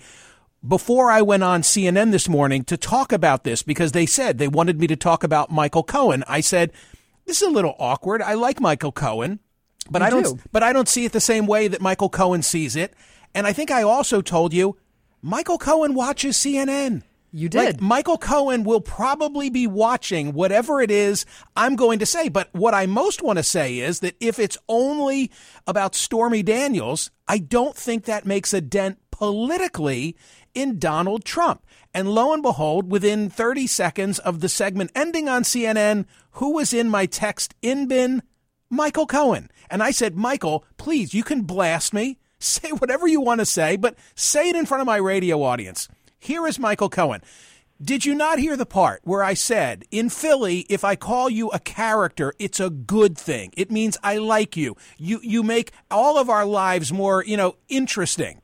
before 0.67 1.09
I 1.09 1.21
went 1.21 1.43
on 1.43 1.61
CNN 1.61 2.11
this 2.11 2.27
morning 2.29 2.63
to 2.65 2.77
talk 2.77 3.11
about 3.11 3.43
this, 3.43 3.63
because 3.63 3.93
they 3.93 4.05
said 4.05 4.37
they 4.37 4.47
wanted 4.47 4.79
me 4.79 4.87
to 4.87 4.95
talk 4.95 5.23
about 5.23 5.51
Michael 5.51 5.83
Cohen, 5.83 6.23
I 6.27 6.41
said, 6.41 6.71
this 7.25 7.41
is 7.41 7.47
a 7.47 7.51
little 7.51 7.75
awkward. 7.79 8.21
I 8.21 8.33
like 8.33 8.59
Michael 8.59 8.91
Cohen, 8.91 9.39
but 9.89 10.01
You 10.01 10.07
I 10.07 10.09
don't, 10.09 10.23
do. 10.23 10.39
but 10.51 10.63
I 10.63 10.73
don't 10.73 10.89
see 10.89 11.05
it 11.05 11.13
the 11.13 11.21
same 11.21 11.47
way 11.47 11.67
that 11.67 11.81
Michael 11.81 12.09
Cohen 12.09 12.43
sees 12.43 12.75
it. 12.75 12.93
And 13.33 13.47
I 13.47 13.53
think 13.53 13.71
I 13.71 13.83
also 13.83 14.21
told 14.21 14.53
you 14.53 14.77
Michael 15.21 15.57
Cohen 15.57 15.93
watches 15.93 16.37
CNN. 16.37 17.03
You 17.33 17.47
Like, 17.53 17.77
did. 17.77 17.81
Michael 17.81 18.17
Cohen 18.17 18.65
will 18.65 18.81
probably 18.81 19.49
be 19.49 19.65
watching 19.65 20.33
whatever 20.33 20.81
it 20.81 20.91
is 20.91 21.25
I'm 21.55 21.75
going 21.77 21.99
to 21.99 22.05
say. 22.05 22.27
But 22.27 22.49
what 22.51 22.73
I 22.73 22.85
most 22.87 23.21
want 23.21 23.37
to 23.37 23.43
say 23.43 23.79
is 23.79 24.01
that 24.01 24.17
if 24.19 24.37
it's 24.37 24.57
only 24.67 25.31
about 25.65 25.95
Stormy 25.95 26.43
Daniels, 26.43 27.09
I 27.27 27.37
don't 27.37 27.75
think 27.75 28.03
that 28.03 28.25
makes 28.25 28.53
a 28.53 28.59
dent 28.59 28.97
politically 29.11 30.17
in 30.53 30.77
Donald 30.77 31.23
Trump. 31.23 31.65
And 31.93 32.09
lo 32.09 32.33
and 32.33 32.43
behold, 32.43 32.91
within 32.91 33.29
30 33.29 33.67
seconds 33.67 34.19
of 34.19 34.41
the 34.41 34.49
segment 34.49 34.91
ending 34.93 35.29
on 35.29 35.43
CNN, 35.43 36.05
who 36.31 36.53
was 36.53 36.73
in 36.73 36.89
my 36.89 37.05
text 37.05 37.55
in 37.61 37.87
bin? 37.87 38.23
Michael 38.69 39.05
Cohen. 39.05 39.49
And 39.69 39.83
I 39.83 39.91
said, 39.91 40.15
Michael, 40.15 40.65
please, 40.77 41.13
you 41.13 41.23
can 41.23 41.43
blast 41.43 41.93
me. 41.93 42.17
Say 42.41 42.71
whatever 42.71 43.07
you 43.07 43.21
want 43.21 43.39
to 43.39 43.45
say, 43.45 43.75
but 43.75 43.95
say 44.15 44.49
it 44.49 44.55
in 44.55 44.65
front 44.65 44.81
of 44.81 44.87
my 44.87 44.97
radio 44.97 45.43
audience. 45.43 45.87
Here 46.17 46.47
is 46.47 46.57
Michael 46.57 46.89
Cohen. 46.89 47.21
Did 47.79 48.03
you 48.03 48.15
not 48.15 48.39
hear 48.39 48.57
the 48.57 48.65
part 48.65 49.01
where 49.03 49.23
I 49.23 49.35
said, 49.35 49.85
in 49.91 50.09
Philly, 50.09 50.65
if 50.69 50.83
I 50.83 50.95
call 50.95 51.29
you 51.29 51.49
a 51.49 51.59
character, 51.59 52.33
it's 52.39 52.59
a 52.59 52.71
good 52.71 53.15
thing. 53.15 53.51
It 53.55 53.69
means 53.71 53.97
I 54.03 54.17
like 54.17 54.57
you. 54.57 54.75
You 54.97 55.19
you 55.23 55.43
make 55.43 55.71
all 55.91 56.17
of 56.17 56.29
our 56.29 56.45
lives 56.45 56.91
more, 56.91 57.23
you 57.23 57.37
know, 57.37 57.57
interesting. 57.69 58.41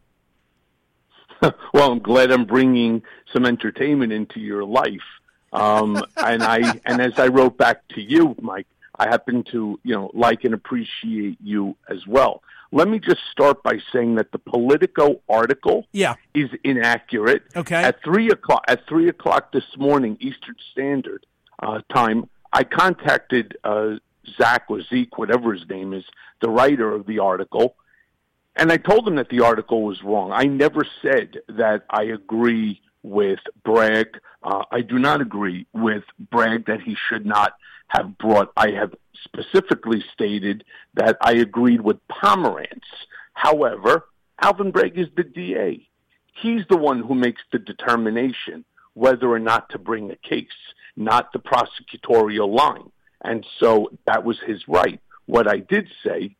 well, 1.74 1.92
I'm 1.92 2.00
glad 2.00 2.32
I'm 2.32 2.46
bringing 2.46 3.02
some 3.34 3.46
entertainment 3.46 4.12
into 4.12 4.40
your 4.40 4.64
life. 4.64 5.08
Um, 5.54 6.04
and 6.18 6.44
I 6.44 6.80
and 6.86 7.02
as 7.02 7.18
I 7.18 7.28
wrote 7.28 7.58
back 7.58 7.88
to 7.90 8.02
you, 8.02 8.36
Mike, 8.42 8.68
I 8.96 9.08
happen 9.08 9.44
to 9.52 9.80
you 9.84 9.94
know 9.96 10.12
like 10.14 10.44
and 10.44 10.54
appreciate 10.54 11.38
you 11.44 11.76
as 11.90 12.06
well. 12.08 12.44
Let 12.72 12.88
me 12.90 13.00
just 13.00 13.22
start 13.32 13.64
by 13.64 13.80
saying 13.94 14.16
that 14.16 14.32
the 14.32 14.40
Politico 14.40 15.22
article 15.30 15.88
Yeah. 15.94 16.16
is 16.34 16.50
inaccurate. 16.64 17.44
Okay. 17.56 17.82
At 17.82 18.04
three 18.04 18.30
o'clock 18.30 18.64
at 18.68 18.86
three 18.88 19.08
o'clock 19.10 19.52
this 19.52 19.64
morning 19.78 20.18
Eastern 20.20 20.56
Standard 20.72 21.26
uh, 21.64 21.82
Time, 21.94 22.30
I 22.52 22.64
contacted 22.64 23.58
uh, 23.64 23.96
Zach 24.38 24.64
or 24.70 24.82
Zeke, 24.82 25.18
whatever 25.18 25.54
his 25.54 25.68
name 25.70 25.94
is, 25.94 26.04
the 26.42 26.50
writer 26.50 26.92
of 26.94 27.06
the 27.08 27.20
article, 27.20 27.76
and 28.56 28.72
I 28.72 28.78
told 28.78 29.08
him 29.08 29.16
that 29.16 29.30
the 29.30 29.42
article 29.42 29.84
was 29.84 30.04
wrong. 30.04 30.32
I 30.32 30.44
never 30.44 30.86
said 31.02 31.38
that 31.50 31.86
I 31.90 32.04
agree 32.04 32.82
with 33.04 33.40
Bragg. 33.64 34.20
Uh, 34.44 34.64
I 34.72 34.82
do 34.82 35.00
not 35.00 35.22
agree 35.22 35.68
with 35.74 36.04
Bragg 36.32 36.66
that 36.68 36.82
he 36.82 36.96
should 37.10 37.26
not 37.26 37.54
have 37.88 38.18
brought. 38.18 38.52
I 38.58 38.72
have 38.72 38.94
specifically 39.24 40.04
stated 40.14 40.64
that 40.96 41.18
I 41.22 41.34
agreed 41.34 41.82
with 41.82 41.98
Pomerantz. 42.08 42.84
However, 43.34 44.06
Alvin 44.42 44.72
Bragg 44.72 44.98
is 44.98 45.08
the 45.16 45.24
DA. 45.24 45.88
He's 46.42 46.62
the 46.70 46.78
one 46.78 47.02
who 47.02 47.16
makes 47.16 47.42
the 47.52 47.60
determination 47.60 48.66
whether 48.94 49.30
or 49.30 49.40
not 49.40 49.70
to 49.70 49.80
bring 49.80 50.12
a 50.12 50.16
case, 50.16 50.48
not 50.96 51.32
the 51.32 51.40
prosecutorial 51.40 52.54
line. 52.56 52.92
And 53.24 53.46
so 53.60 53.92
that 54.06 54.24
was 54.24 54.40
his 54.46 54.68
right. 54.68 55.00
What 55.26 55.48
I 55.48 55.58
did 55.58 55.88
say 56.04 56.36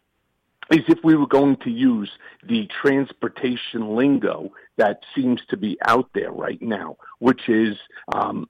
is 0.72 0.84
if 0.88 1.00
we 1.04 1.16
were 1.16 1.28
going 1.28 1.58
to 1.58 1.70
use 1.70 2.10
the 2.44 2.68
transportation 2.82 3.96
lingo 3.96 4.52
that 4.78 5.02
seems 5.16 5.42
to 5.50 5.58
be 5.58 5.78
out 5.86 6.10
there 6.14 6.32
right 6.32 6.62
now, 6.62 6.98
which 7.20 7.50
is, 7.50 7.78
um, 8.14 8.50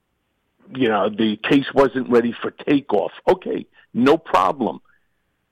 you 0.74 0.88
know, 0.88 1.08
the 1.08 1.36
case 1.36 1.66
wasn't 1.74 2.10
ready 2.10 2.34
for 2.42 2.50
takeoff. 2.50 3.12
Okay, 3.28 3.66
no 3.94 4.18
problem. 4.18 4.80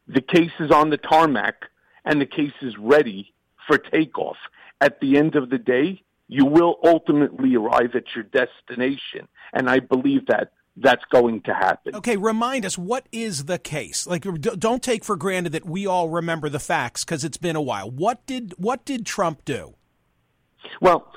The 0.09 0.21
case 0.21 0.53
is 0.61 0.71
on 0.71 0.91
the 0.91 0.99
tarmac 0.99 1.65
and 2.05 2.21
the 2.21 2.27
case 2.27 2.53
is 2.63 2.77
ready 2.79 3.33
for 3.67 3.79
takeoff. 3.79 4.37
At 4.81 5.01
the 5.01 5.17
end 5.17 5.37
of 5.37 5.51
the 5.51 5.59
day, 5.59 6.03
you 6.29 6.45
will 6.45 6.79
ultimately 6.85 7.55
arrive 7.55 7.95
at 7.95 8.15
your 8.15 8.25
destination. 8.25 9.29
And 9.53 9.71
I 9.71 9.81
believe 9.81 10.27
that 10.27 10.53
that's 10.77 11.05
going 11.11 11.41
to 11.43 11.55
happen. 11.55 11.95
Okay, 11.97 12.17
remind 12.17 12.67
us 12.67 12.77
what 12.77 13.07
is 13.11 13.47
the 13.47 13.59
case? 13.59 14.07
Like, 14.07 14.23
don't 14.41 14.83
take 14.83 15.05
for 15.05 15.17
granted 15.17 15.53
that 15.53 15.65
we 15.65 15.87
all 15.87 16.09
remember 16.09 16.49
the 16.49 16.59
facts 16.59 17.05
because 17.05 17.25
it's 17.25 17.39
been 17.39 17.57
a 17.57 17.63
while. 17.63 17.91
What 17.91 18.25
did 18.27 18.55
what 18.59 18.85
did 18.85 19.07
Trump 19.07 19.45
do? 19.45 19.75
Well, 20.81 21.13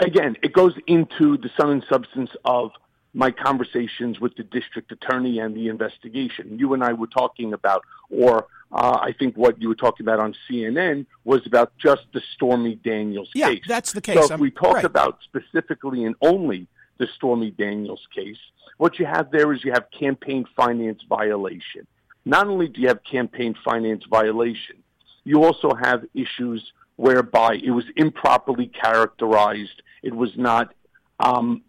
again, 0.00 0.36
it 0.42 0.52
goes 0.52 0.72
into 0.86 1.36
the 1.36 1.50
sum 1.58 1.70
and 1.70 1.84
substance 1.88 2.30
of 2.44 2.70
my 3.14 3.30
conversations 3.30 4.20
with 4.20 4.36
the 4.36 4.42
district 4.44 4.92
attorney 4.92 5.38
and 5.38 5.54
the 5.54 5.68
investigation. 5.68 6.58
You 6.58 6.74
and 6.74 6.84
I 6.84 6.92
were 6.92 7.06
talking 7.06 7.52
about, 7.52 7.82
or 8.10 8.46
uh, 8.70 8.98
I 9.00 9.12
think 9.18 9.36
what 9.36 9.60
you 9.60 9.68
were 9.68 9.74
talking 9.74 10.04
about 10.04 10.20
on 10.20 10.34
CNN 10.48 11.06
was 11.24 11.44
about 11.46 11.72
just 11.78 12.02
the 12.12 12.20
Stormy 12.34 12.76
Daniels 12.76 13.30
Yeah, 13.34 13.48
case. 13.50 13.62
that's 13.66 13.92
the 13.92 14.00
case. 14.00 14.16
So 14.18 14.24
if 14.26 14.30
I'm- 14.32 14.40
we 14.40 14.50
talk 14.50 14.74
right. 14.76 14.84
about 14.84 15.18
specifically 15.24 16.04
and 16.04 16.14
only 16.20 16.66
the 16.98 17.06
Stormy 17.16 17.50
Daniels 17.50 18.06
case, 18.14 18.38
what 18.76 18.98
you 18.98 19.06
have 19.06 19.30
there 19.30 19.52
is 19.52 19.64
you 19.64 19.72
have 19.72 19.86
campaign 19.90 20.44
finance 20.56 21.02
violation. 21.08 21.86
Not 22.24 22.46
only 22.46 22.68
do 22.68 22.80
you 22.80 22.88
have 22.88 23.02
campaign 23.04 23.54
finance 23.64 24.04
violation, 24.08 24.76
you 25.24 25.44
also 25.44 25.74
have 25.74 26.04
issues 26.14 26.72
whereby 26.96 27.54
it 27.62 27.70
was 27.70 27.84
improperly 27.96 28.66
characterized. 28.66 29.82
It 30.02 30.14
was 30.14 30.30
not 30.36 30.74
um, 31.20 31.62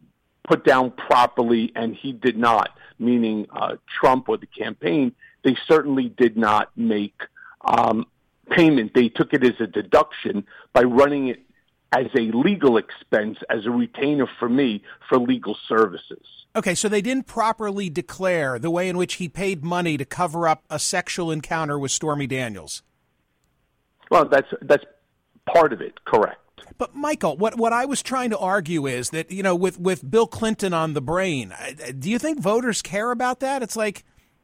put 0.43 0.65
down 0.65 0.91
properly, 0.91 1.71
and 1.75 1.95
he 1.95 2.11
did 2.11 2.37
not, 2.37 2.69
meaning 2.97 3.47
uh, 3.51 3.75
Trump 3.99 4.27
or 4.29 4.37
the 4.37 4.47
campaign, 4.47 5.13
they 5.43 5.55
certainly 5.67 6.09
did 6.09 6.35
not 6.35 6.71
make 6.75 7.21
um, 7.63 8.05
payment. 8.49 8.93
They 8.93 9.09
took 9.09 9.33
it 9.33 9.43
as 9.43 9.59
a 9.59 9.67
deduction 9.67 10.45
by 10.73 10.83
running 10.83 11.27
it 11.29 11.41
as 11.91 12.05
a 12.15 12.31
legal 12.31 12.77
expense, 12.77 13.37
as 13.49 13.65
a 13.65 13.71
retainer 13.71 14.27
for 14.39 14.49
me 14.49 14.83
for 15.07 15.17
legal 15.17 15.57
services. 15.67 16.25
Okay, 16.55 16.75
so 16.75 16.89
they 16.89 17.01
didn't 17.01 17.27
properly 17.27 17.89
declare 17.89 18.59
the 18.59 18.71
way 18.71 18.89
in 18.89 18.97
which 18.97 19.15
he 19.15 19.29
paid 19.29 19.63
money 19.63 19.97
to 19.97 20.05
cover 20.05 20.47
up 20.47 20.63
a 20.69 20.79
sexual 20.79 21.31
encounter 21.31 21.77
with 21.77 21.91
Stormy 21.91 22.27
Daniels. 22.27 22.81
Well, 24.09 24.25
that's 24.25 24.47
that's 24.61 24.83
part 25.45 25.73
of 25.73 25.81
it, 25.81 26.03
correct. 26.05 26.39
But 26.77 26.95
Michael, 26.95 27.37
what 27.37 27.57
what 27.57 27.73
I 27.73 27.85
was 27.85 28.01
trying 28.01 28.29
to 28.31 28.37
argue 28.37 28.87
is 28.87 29.11
that 29.11 29.31
you 29.31 29.43
know, 29.43 29.55
with 29.55 29.79
with 29.79 30.09
Bill 30.09 30.27
Clinton 30.27 30.73
on 30.73 30.93
the 30.93 31.01
brain, 31.01 31.53
do 31.97 32.09
you 32.09 32.17
think 32.17 32.39
voters 32.39 32.81
care 32.81 33.11
about 33.11 33.41
that? 33.41 33.61
It's 33.61 33.75
like, 33.75 34.03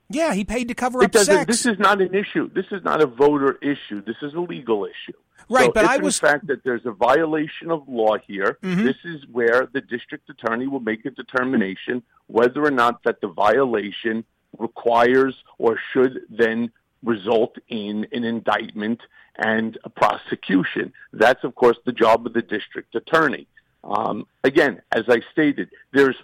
yeah, 0.10 0.34
he 0.34 0.44
paid 0.44 0.68
to 0.68 0.75
cover 0.75 1.02
It 1.02 1.16
up 1.16 1.24
sex. 1.24 1.46
This 1.48 1.66
is 1.66 1.80
not 1.80 2.02
an 2.02 2.14
issue. 2.14 2.50
This 2.54 2.66
is 2.72 2.84
not 2.84 3.02
a 3.02 3.08
voter 3.08 3.58
issue. 3.62 4.04
This 4.06 4.18
is 4.22 4.34
a 4.34 4.40
legal 4.40 4.86
issue. 4.86 5.18
Right, 5.50 5.66
So 5.68 5.72
but 5.74 5.86
I 5.86 5.98
was- 5.98 6.20
fact 6.20 6.48
that 6.48 6.64
there's 6.64 6.86
a 6.86 6.92
violation 6.92 7.72
of 7.72 7.88
law 7.88 8.18
here. 8.18 8.58
Mhm. 8.64 8.84
This 8.84 8.98
is 9.04 9.28
where 9.28 9.68
the 9.72 9.82
district 9.82 10.30
attorney 10.30 10.68
will 10.68 10.80
make 10.80 11.06
a 11.06 11.12
determination 11.12 12.02
whether 12.28 12.64
or 12.66 12.72
not 12.72 13.04
that 13.04 13.22
the 13.22 13.28
violation 13.28 14.25
requires 14.58 15.36
or 15.58 15.78
should 15.92 16.24
then 16.30 16.72
result 17.04 17.58
in 17.68 18.08
an 18.12 18.24
indictment 18.24 19.02
and 19.36 19.78
a 19.84 19.90
prosecution. 19.90 20.92
That's 21.14 21.44
of 21.44 21.54
course 21.56 21.78
the 21.86 21.92
job 21.92 22.25
of 22.25 22.34
the 22.34 22.42
district 22.42 22.96
attorney. 22.96 23.48
Um, 23.84 24.25
again, 24.44 24.82
as 24.92 25.04
I 25.08 25.20
stated, 25.32 25.70
there's 25.92 26.16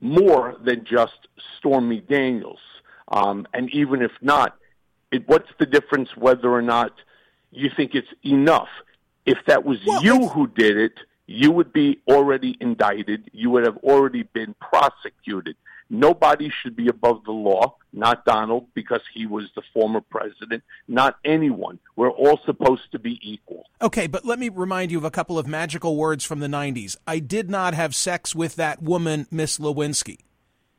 more 0.00 0.56
than 0.62 0.84
just 0.84 1.26
Stormy 1.58 2.00
Daniels. 2.00 2.60
Um, 3.08 3.46
and 3.52 3.68
even 3.74 4.02
if 4.02 4.12
not, 4.20 4.56
it, 5.10 5.26
what's 5.26 5.50
the 5.58 5.66
difference 5.66 6.16
whether 6.16 6.50
or 6.52 6.62
not 6.62 6.92
you 7.54 7.70
think 7.74 7.94
it's 7.94 8.08
enough? 8.24 8.68
If 9.26 9.38
that 9.46 9.64
was 9.64 9.78
you 10.02 10.28
who 10.28 10.46
did 10.46 10.76
it, 10.76 10.94
you 11.26 11.50
would 11.50 11.72
be 11.72 12.00
already 12.08 12.56
indicted. 12.60 13.30
You 13.32 13.50
would 13.50 13.64
have 13.64 13.78
already 13.78 14.24
been 14.24 14.54
prosecuted. 14.60 15.56
Nobody 15.90 16.50
should 16.50 16.76
be 16.76 16.88
above 16.88 17.24
the 17.24 17.32
law, 17.32 17.76
not 17.92 18.24
Donald, 18.24 18.66
because 18.74 19.02
he 19.12 19.26
was 19.26 19.44
the 19.54 19.62
former 19.72 20.00
president, 20.00 20.62
not 20.88 21.18
anyone. 21.24 21.78
We're 21.94 22.10
all 22.10 22.40
supposed 22.44 22.90
to 22.92 22.98
be 22.98 23.18
equal. 23.22 23.64
Okay, 23.80 24.06
but 24.06 24.24
let 24.24 24.38
me 24.38 24.48
remind 24.48 24.90
you 24.90 24.98
of 24.98 25.04
a 25.04 25.10
couple 25.10 25.38
of 25.38 25.46
magical 25.46 25.96
words 25.96 26.24
from 26.24 26.40
the 26.40 26.46
90s. 26.46 26.96
I 27.06 27.18
did 27.18 27.50
not 27.50 27.74
have 27.74 27.94
sex 27.94 28.34
with 28.34 28.56
that 28.56 28.82
woman, 28.82 29.26
Miss 29.30 29.58
Lewinsky. 29.58 30.18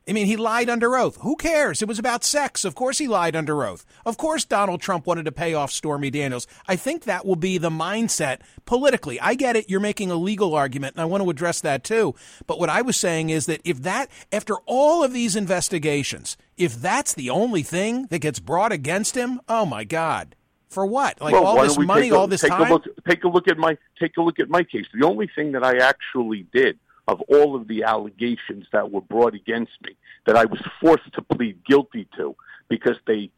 I 0.07 0.13
mean, 0.13 0.27
he 0.27 0.38
lied 0.38 0.69
under 0.69 0.95
oath. 0.95 1.17
Who 1.21 1.35
cares? 1.35 1.81
It 1.81 1.88
was 1.88 1.97
about 1.97 2.24
sex. 2.24 2.63
Of 2.63 2.75
course 2.75 3.00
he 3.00 3.07
lied 3.07 3.35
under 3.35 3.63
oath. 3.63 3.85
Of 4.05 4.17
course 4.17 4.45
Donald 4.45 4.79
Trump 4.79 5.07
wanted 5.07 5.25
to 5.25 5.31
pay 5.31 5.55
off 5.55 5.71
Stormy 5.71 6.12
Daniels. 6.12 6.45
I 6.67 6.75
think 6.75 7.03
that 7.03 7.25
will 7.25 7.35
be 7.35 7.57
the 7.57 7.71
mindset 7.71 8.41
politically. 8.65 9.19
I 9.19 9.33
get 9.33 9.55
it. 9.55 9.67
You're 9.67 9.79
making 9.79 10.12
a 10.12 10.15
legal 10.15 10.53
argument, 10.53 10.95
and 10.95 11.01
I 11.01 11.05
want 11.05 11.24
to 11.24 11.29
address 11.31 11.59
that 11.62 11.83
too. 11.83 12.13
But 12.45 12.59
what 12.59 12.69
I 12.69 12.83
was 12.83 12.97
saying 12.97 13.31
is 13.31 13.47
that 13.47 13.62
if 13.63 13.81
that, 13.81 14.09
after 14.31 14.55
all 14.67 15.03
of 15.03 15.12
these 15.12 15.35
investigations, 15.35 16.38
if 16.55 16.75
that's 16.75 17.15
the 17.15 17.31
only 17.31 17.63
thing 17.63 18.05
that 18.07 18.19
gets 18.19 18.39
brought 18.39 18.71
against 18.71 19.15
him, 19.15 19.41
oh 19.50 19.65
my 19.65 19.83
God. 19.83 20.35
For 20.69 20.85
what? 20.85 21.19
Like 21.19 21.33
well, 21.33 21.45
all 21.45 21.63
this 21.63 21.79
money, 21.79 22.09
a, 22.09 22.15
all 22.15 22.27
this 22.27 22.41
take 22.41 22.51
time? 22.51 22.69
A 22.69 22.74
look, 22.74 22.83
take 23.07 23.24
a 23.24 23.27
look 23.27 23.47
at 23.47 23.57
my 23.57 23.77
take 23.97 24.17
a 24.17 24.21
look 24.21 24.39
at 24.39 24.50
my 24.50 24.63
case. 24.63 24.85
The 24.93 25.05
only 25.05 25.29
thing 25.33 25.53
that 25.53 25.63
I 25.63 25.77
actually 25.77 26.45
did 26.53 26.77
of 27.07 27.21
all 27.21 27.55
of 27.55 27.67
the 27.67 27.83
allegations 27.83 28.65
that 28.71 28.91
were 28.91 29.01
brought 29.01 29.35
against 29.35 29.74
me 29.83 29.95
that 30.25 30.35
I 30.35 30.45
was 30.45 30.62
forced 30.81 31.13
to 31.13 31.21
plead 31.21 31.63
guilty 31.65 32.07
to 32.17 32.35
because 32.67 32.97
they 33.05 33.29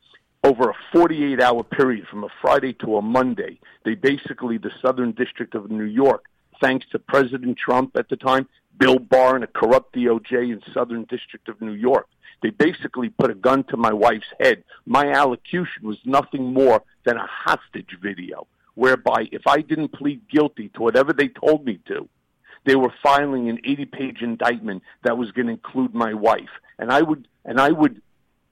over 0.43 0.69
a 0.69 0.73
48 0.93 1.41
hour 1.41 1.63
period 1.63 2.07
from 2.07 2.23
a 2.23 2.29
Friday 2.41 2.73
to 2.73 2.97
a 2.97 3.01
Monday, 3.01 3.59
they 3.83 3.95
basically 3.95 4.57
the 4.57 4.71
Southern 4.81 5.11
District 5.11 5.55
of 5.55 5.69
New 5.69 5.83
York, 5.83 6.25
thanks 6.61 6.85
to 6.91 6.99
President 6.99 7.57
Trump 7.57 7.97
at 7.97 8.07
the 8.09 8.15
time, 8.15 8.47
Bill 8.77 8.99
Barr 8.99 9.35
and 9.35 9.43
a 9.43 9.47
corrupt 9.47 9.95
DOJ 9.95 10.51
in 10.53 10.61
Southern 10.73 11.03
District 11.05 11.49
of 11.49 11.59
New 11.59 11.73
York. 11.73 12.07
They 12.43 12.51
basically 12.51 13.09
put 13.09 13.31
a 13.31 13.35
gun 13.35 13.63
to 13.65 13.77
my 13.77 13.91
wife's 13.91 14.27
head. 14.39 14.63
My 14.85 15.11
allocution 15.11 15.87
was 15.87 15.97
nothing 16.05 16.53
more 16.53 16.83
than 17.03 17.17
a 17.17 17.27
hostage 17.27 17.97
video, 18.01 18.47
whereby 18.75 19.27
if 19.31 19.47
I 19.47 19.61
didn't 19.61 19.93
plead 19.93 20.21
guilty 20.29 20.69
to 20.75 20.81
whatever 20.81 21.13
they 21.13 21.29
told 21.29 21.65
me 21.65 21.79
to, 21.87 22.07
they 22.65 22.75
were 22.75 22.93
filing 23.01 23.49
an 23.49 23.59
80 23.63 23.85
page 23.85 24.21
indictment 24.21 24.83
that 25.03 25.17
was 25.17 25.31
going 25.31 25.47
to 25.47 25.53
include 25.53 25.93
my 25.93 26.13
wife. 26.13 26.49
And 26.79 26.91
I 26.91 27.01
would, 27.01 27.27
and 27.45 27.59
I 27.59 27.71
would 27.71 28.01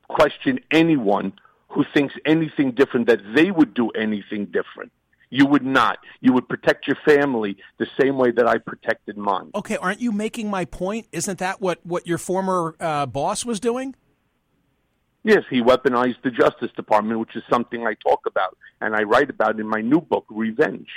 question 0.07 0.59
anyone 0.71 1.33
who 1.69 1.83
thinks 1.93 2.13
anything 2.25 2.71
different 2.71 3.07
that 3.07 3.19
they 3.35 3.51
would 3.51 3.73
do 3.73 3.89
anything 3.89 4.45
different. 4.45 4.91
You 5.29 5.45
would 5.47 5.65
not. 5.65 5.97
You 6.21 6.31
would 6.33 6.47
protect 6.47 6.87
your 6.87 6.97
family 7.05 7.57
the 7.77 7.87
same 7.99 8.17
way 8.17 8.31
that 8.31 8.47
I 8.47 8.57
protected 8.57 9.17
mine. 9.17 9.51
Okay, 9.55 9.75
aren't 9.77 9.99
you 9.99 10.11
making 10.11 10.49
my 10.49 10.65
point? 10.65 11.07
Isn't 11.11 11.39
that 11.39 11.59
what, 11.59 11.85
what 11.85 12.07
your 12.07 12.17
former 12.17 12.75
uh, 12.79 13.05
boss 13.05 13.43
was 13.43 13.59
doing? 13.59 13.95
Yes, 15.23 15.43
he 15.49 15.61
weaponized 15.61 16.21
the 16.23 16.29
Justice 16.29 16.69
Department, 16.75 17.19
which 17.19 17.35
is 17.35 17.43
something 17.49 17.85
I 17.85 17.95
talk 17.95 18.21
about 18.27 18.55
and 18.79 18.95
I 18.95 19.03
write 19.03 19.29
about 19.29 19.59
in 19.59 19.67
my 19.67 19.81
new 19.81 19.99
book, 19.99 20.25
Revenge. 20.29 20.89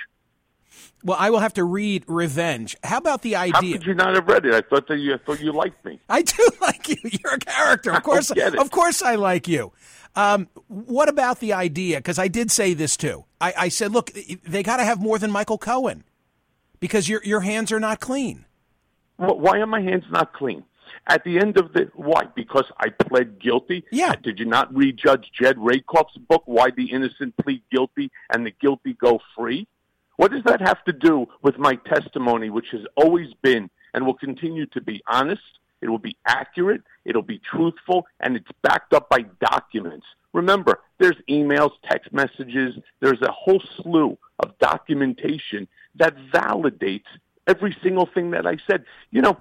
Well, 1.04 1.16
I 1.18 1.30
will 1.30 1.38
have 1.38 1.54
to 1.54 1.64
read 1.64 2.04
Revenge. 2.06 2.76
How 2.82 2.98
about 2.98 3.22
the 3.22 3.36
idea? 3.36 3.54
How 3.54 3.60
could 3.78 3.86
you 3.86 3.94
not 3.94 4.14
have 4.14 4.26
read 4.26 4.44
it? 4.44 4.54
I 4.54 4.60
thought 4.62 4.88
that 4.88 4.98
you 4.98 5.14
I 5.14 5.18
thought 5.18 5.40
you 5.40 5.52
liked 5.52 5.84
me. 5.84 6.00
I 6.08 6.22
do 6.22 6.48
like 6.60 6.88
you. 6.88 6.96
You're 7.04 7.34
a 7.34 7.38
character. 7.38 7.92
Of 7.92 8.02
course, 8.02 8.30
of 8.30 8.70
course, 8.70 9.02
I 9.02 9.14
like 9.14 9.48
you. 9.48 9.72
Um, 10.16 10.48
what 10.66 11.08
about 11.08 11.38
the 11.40 11.52
idea? 11.52 11.98
Because 11.98 12.18
I 12.18 12.28
did 12.28 12.50
say 12.50 12.74
this 12.74 12.96
too. 12.96 13.24
I, 13.40 13.54
I 13.56 13.68
said, 13.68 13.92
look, 13.92 14.10
they 14.44 14.62
got 14.62 14.78
to 14.78 14.84
have 14.84 15.00
more 15.00 15.18
than 15.18 15.30
Michael 15.30 15.58
Cohen 15.58 16.04
because 16.80 17.08
your 17.08 17.22
your 17.24 17.40
hands 17.40 17.70
are 17.72 17.80
not 17.80 18.00
clean. 18.00 18.44
Well, 19.18 19.38
why 19.38 19.58
are 19.58 19.66
my 19.66 19.80
hands 19.80 20.04
not 20.10 20.32
clean? 20.32 20.64
At 21.06 21.24
the 21.24 21.38
end 21.38 21.56
of 21.56 21.72
the 21.72 21.90
why? 21.94 22.24
Because 22.34 22.70
I 22.78 22.90
pled 22.90 23.40
guilty. 23.40 23.84
Yeah. 23.90 24.14
Did 24.22 24.38
you 24.38 24.44
not 24.44 24.74
read 24.74 24.98
Judge 24.98 25.30
Jed 25.32 25.56
Rakoff's 25.58 26.16
book, 26.16 26.42
Why 26.46 26.70
the 26.70 26.90
Innocent 26.90 27.34
Plead 27.38 27.62
Guilty 27.70 28.10
and 28.30 28.44
the 28.44 28.50
Guilty 28.50 28.94
Go 28.94 29.20
Free? 29.36 29.66
What 30.18 30.32
does 30.32 30.42
that 30.46 30.60
have 30.60 30.82
to 30.84 30.92
do 30.92 31.28
with 31.42 31.58
my 31.58 31.76
testimony, 31.76 32.50
which 32.50 32.70
has 32.72 32.80
always 32.96 33.32
been 33.40 33.70
and 33.94 34.04
will 34.04 34.14
continue 34.14 34.66
to 34.66 34.80
be 34.80 35.00
honest? 35.06 35.40
It 35.80 35.88
will 35.88 36.00
be 36.00 36.16
accurate, 36.26 36.82
it'll 37.04 37.22
be 37.22 37.38
truthful, 37.38 38.04
and 38.18 38.34
it's 38.34 38.50
backed 38.62 38.92
up 38.92 39.08
by 39.08 39.26
documents. 39.40 40.06
Remember, 40.32 40.80
there's 40.98 41.14
emails, 41.30 41.70
text 41.88 42.12
messages, 42.12 42.74
there's 42.98 43.22
a 43.22 43.30
whole 43.30 43.62
slew 43.76 44.18
of 44.40 44.58
documentation 44.58 45.68
that 45.94 46.16
validates 46.34 47.06
every 47.46 47.76
single 47.80 48.06
thing 48.06 48.32
that 48.32 48.44
I 48.44 48.56
said. 48.68 48.84
You 49.12 49.22
know, 49.22 49.38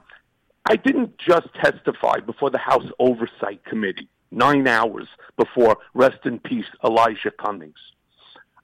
I 0.69 0.75
didn't 0.75 1.17
just 1.17 1.47
testify 1.55 2.19
before 2.19 2.51
the 2.51 2.59
House 2.59 2.85
Oversight 2.99 3.65
Committee 3.65 4.09
nine 4.29 4.67
hours 4.67 5.07
before 5.37 5.77
rest 5.95 6.19
in 6.25 6.37
peace 6.37 6.67
Elijah 6.83 7.31
Cummings. 7.31 7.79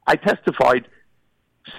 I 0.05 0.15
testified 0.15 0.87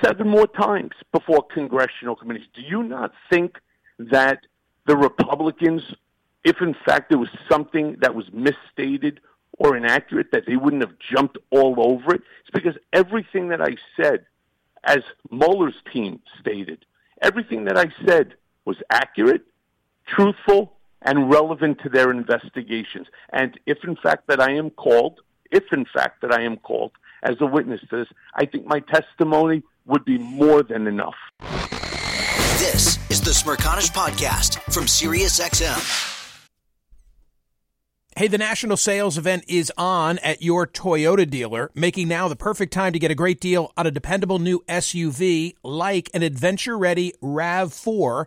seven 0.03 0.29
more 0.29 0.47
times 0.47 0.93
before 1.12 1.43
congressional 1.43 2.17
committees. 2.17 2.47
Do 2.55 2.62
you 2.62 2.83
not 2.83 3.12
think 3.31 3.59
that 3.99 4.41
the 4.87 4.97
Republicans, 4.97 5.83
if 6.45 6.61
in 6.61 6.75
fact 6.87 7.11
there 7.11 7.19
was 7.19 7.29
something 7.50 7.97
that 8.00 8.14
was 8.14 8.26
misstated 8.33 9.21
or 9.59 9.76
inaccurate, 9.76 10.33
that 10.33 10.45
they 10.47 10.57
wouldn't 10.57 10.83
have 10.83 10.97
jumped 10.99 11.38
all 11.50 11.75
over 11.79 12.14
it? 12.14 12.23
It's 12.41 12.50
because 12.53 12.76
everything 12.93 13.49
that 13.49 13.61
I 13.61 13.76
said, 13.97 14.26
as 14.85 15.00
Mueller's 15.31 15.76
team 15.93 16.21
stated, 16.41 16.85
everything 17.23 17.64
that 17.64 17.79
I 17.79 17.93
said 18.07 18.35
was 18.64 18.76
accurate, 18.91 19.43
truthful, 20.07 20.73
and 21.03 21.31
relevant 21.31 21.81
to 21.81 21.88
their 21.88 22.11
investigations. 22.11 23.07
And 23.33 23.59
if 23.67 23.85
in 23.85 23.97
fact 23.97 24.26
that 24.29 24.41
I 24.41 24.53
am 24.53 24.71
called, 24.71 25.21
if 25.50 25.64
in 25.73 25.85
fact 25.85 26.23
that 26.23 26.33
I 26.33 26.43
am 26.43 26.57
called 26.57 26.93
as 27.25 27.37
a 27.40 27.47
witness 27.47 27.81
to 27.90 27.97
this, 27.97 28.09
I 28.35 28.45
think 28.45 28.66
my 28.66 28.81
testimony 28.81 29.62
would 29.87 30.04
be 30.04 30.19
more 30.19 30.62
than 30.62 30.87
enough. 30.87 31.14
This 32.59 32.99
is 33.11 33.21
the 33.21 33.31
Smerconish 33.31 33.90
Podcast 33.93 34.61
from 34.73 34.85
SiriusXM. 34.85 36.12
Hey, 38.16 38.28
the 38.28 38.38
national 38.38 38.76
sales 38.76 39.19
event 39.19 39.45
is 39.49 39.73
on 39.76 40.19
at 40.19 40.40
your 40.40 40.69
Toyota 40.69 41.28
dealer, 41.28 41.73
making 41.75 42.07
now 42.07 42.28
the 42.28 42.37
perfect 42.37 42.73
time 42.73 42.93
to 42.93 43.00
get 43.00 43.11
a 43.11 43.14
great 43.16 43.40
deal 43.40 43.73
on 43.76 43.88
a 43.88 43.90
dependable 43.90 44.38
new 44.38 44.62
SUV 44.69 45.54
like 45.64 46.11
an 46.14 46.23
adventure 46.23 46.78
ready 46.78 47.12
RAV4. 47.21 48.26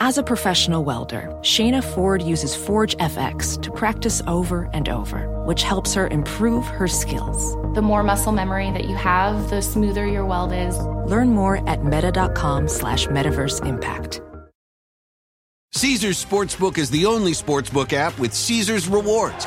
As 0.00 0.16
a 0.16 0.22
professional 0.22 0.84
welder, 0.84 1.22
Shayna 1.42 1.82
Ford 1.82 2.22
uses 2.22 2.54
Forge 2.54 2.96
FX 2.98 3.60
to 3.62 3.72
practice 3.72 4.22
over 4.28 4.70
and 4.72 4.88
over, 4.88 5.28
which 5.44 5.64
helps 5.64 5.92
her 5.94 6.06
improve 6.06 6.64
her 6.66 6.86
skills. 6.86 7.56
The 7.74 7.82
more 7.82 8.04
muscle 8.04 8.30
memory 8.30 8.70
that 8.70 8.84
you 8.84 8.94
have, 8.94 9.50
the 9.50 9.60
smoother 9.60 10.06
your 10.06 10.24
weld 10.24 10.52
is. 10.52 10.78
Learn 10.78 11.30
more 11.30 11.68
at 11.68 11.84
meta.com 11.84 12.68
slash 12.68 13.08
metaverse 13.08 13.66
impact. 13.66 14.20
Caesars 15.72 16.24
Sportsbook 16.24 16.78
is 16.78 16.90
the 16.90 17.04
only 17.04 17.32
sportsbook 17.32 17.92
app 17.92 18.16
with 18.20 18.32
Caesars 18.32 18.86
rewards. 18.86 19.46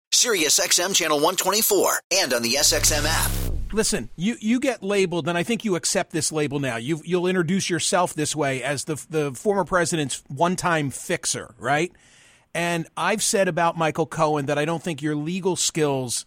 Sirius 0.13 0.59
XM 0.59 0.93
channel 0.93 1.17
124, 1.17 2.01
and 2.11 2.33
on 2.33 2.41
the 2.41 2.55
SXM 2.55 3.05
app. 3.05 3.31
Listen, 3.71 4.09
you, 4.17 4.35
you 4.41 4.59
get 4.59 4.83
labeled, 4.83 5.29
and 5.29 5.37
I 5.37 5.43
think 5.43 5.63
you 5.63 5.75
accept 5.75 6.11
this 6.11 6.33
label 6.33 6.59
now. 6.59 6.75
You 6.75 7.01
you'll 7.05 7.27
introduce 7.27 7.69
yourself 7.69 8.13
this 8.13 8.35
way 8.35 8.61
as 8.61 8.83
the 8.83 9.03
the 9.09 9.31
former 9.31 9.63
president's 9.63 10.21
one 10.27 10.57
time 10.57 10.89
fixer, 10.89 11.55
right? 11.57 11.93
And 12.53 12.87
I've 12.97 13.23
said 13.23 13.47
about 13.47 13.77
Michael 13.77 14.05
Cohen 14.05 14.47
that 14.47 14.57
I 14.57 14.65
don't 14.65 14.83
think 14.83 15.01
your 15.01 15.15
legal 15.15 15.55
skills 15.55 16.25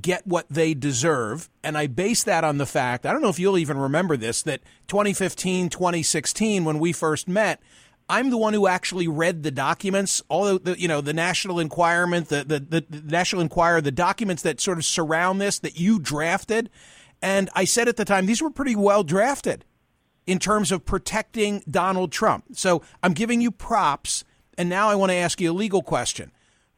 get 0.00 0.24
what 0.26 0.46
they 0.48 0.74
deserve. 0.74 1.48
And 1.64 1.76
I 1.76 1.88
base 1.88 2.22
that 2.24 2.44
on 2.44 2.58
the 2.58 2.66
fact, 2.66 3.06
I 3.06 3.12
don't 3.12 3.22
know 3.22 3.28
if 3.28 3.38
you'll 3.38 3.58
even 3.58 3.78
remember 3.78 4.16
this, 4.16 4.42
that 4.42 4.60
2015, 4.88 5.68
2016, 5.70 6.64
when 6.64 6.78
we 6.78 6.92
first 6.92 7.28
met, 7.28 7.60
I'm 8.08 8.30
the 8.30 8.38
one 8.38 8.54
who 8.54 8.68
actually 8.68 9.08
read 9.08 9.42
the 9.42 9.50
documents, 9.50 10.22
all 10.28 10.58
the, 10.58 10.78
you 10.78 10.86
know, 10.86 11.00
the 11.00 11.12
National 11.12 11.58
Enquirer, 11.58 12.06
the, 12.20 12.44
the, 12.44 12.60
the, 12.60 13.02
National 13.04 13.42
Enquirer, 13.42 13.80
the 13.80 13.90
documents 13.90 14.42
that 14.42 14.60
sort 14.60 14.78
of 14.78 14.84
surround 14.84 15.40
this 15.40 15.58
that 15.58 15.78
you 15.78 15.98
drafted. 15.98 16.70
And 17.20 17.50
I 17.54 17.64
said 17.64 17.88
at 17.88 17.96
the 17.96 18.04
time, 18.04 18.26
these 18.26 18.40
were 18.40 18.50
pretty 18.50 18.76
well 18.76 19.02
drafted 19.02 19.64
in 20.26 20.38
terms 20.38 20.70
of 20.70 20.84
protecting 20.84 21.62
Donald 21.68 22.12
Trump. 22.12 22.44
So 22.52 22.82
I'm 23.02 23.12
giving 23.12 23.40
you 23.40 23.50
props. 23.50 24.24
And 24.58 24.68
now 24.68 24.88
I 24.88 24.94
want 24.94 25.10
to 25.10 25.16
ask 25.16 25.40
you 25.40 25.50
a 25.50 25.52
legal 25.52 25.82
question. 25.82 26.30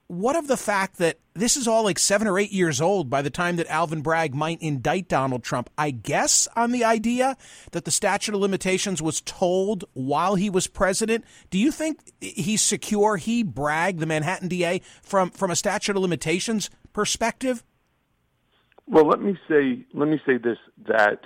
What 0.09 0.37
of 0.37 0.47
the 0.47 0.57
fact 0.57 0.97
that 0.97 1.19
this 1.35 1.55
is 1.55 1.69
all 1.69 1.85
like 1.85 1.99
seven 1.99 2.27
or 2.27 2.39
eight 2.39 2.51
years 2.51 2.81
old 2.81 3.11
by 3.11 3.21
the 3.21 3.29
time 3.29 3.57
that 3.57 3.67
Alvin 3.67 4.01
Bragg 4.01 4.35
might 4.35 4.61
indict 4.63 5.07
Donald 5.07 5.45
Trump? 5.45 5.69
I 5.77 5.91
guess 5.91 6.49
on 6.57 6.73
the 6.73 6.83
idea 6.83 7.37
that 7.73 7.85
the 7.85 7.91
statute 7.91 8.35
of 8.35 8.41
limitations 8.41 9.03
was 9.03 9.21
tolled 9.21 9.85
while 9.93 10.37
he 10.37 10.49
was 10.49 10.67
president. 10.67 11.27
Do 11.51 11.59
you 11.59 11.71
think 11.71 12.01
he's 12.23 12.63
secure, 12.63 13.19
he, 13.19 13.43
Bragg, 13.43 13.99
the 13.99 14.07
Manhattan 14.07 14.49
DA, 14.49 14.81
from, 15.03 15.31
from 15.31 15.51
a 15.51 15.57
statute 15.57 15.95
of 15.95 16.01
limitations 16.01 16.71
perspective? 16.95 17.63
Well, 18.87 19.07
let 19.07 19.21
me 19.21 19.39
say 19.47 19.85
let 19.93 20.09
me 20.09 20.19
say 20.25 20.39
this 20.39 20.57
that 20.87 21.21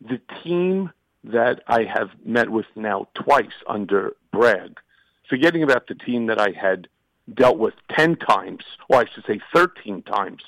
the 0.00 0.18
team 0.42 0.90
that 1.24 1.62
I 1.66 1.82
have 1.82 2.08
met 2.24 2.48
with 2.48 2.66
now 2.74 3.08
twice 3.14 3.52
under 3.68 4.16
Bragg, 4.32 4.80
forgetting 5.28 5.62
about 5.62 5.88
the 5.88 5.94
team 5.94 6.28
that 6.28 6.40
I 6.40 6.52
had 6.58 6.88
dealt 7.32 7.58
with 7.58 7.74
10 7.96 8.16
times, 8.16 8.62
or 8.88 8.98
I 8.98 9.04
should 9.12 9.24
say 9.26 9.40
13 9.54 10.02
times, 10.02 10.42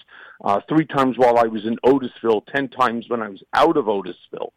uh, 0.44 0.60
three 0.68 0.84
times 0.84 1.16
while 1.16 1.38
I 1.38 1.44
was 1.44 1.64
in 1.64 1.76
Otisville, 1.84 2.46
10 2.46 2.68
times 2.68 3.08
when 3.08 3.22
I 3.22 3.28
was 3.28 3.42
out 3.54 3.76
of 3.76 3.86
Otisville. 3.86 4.50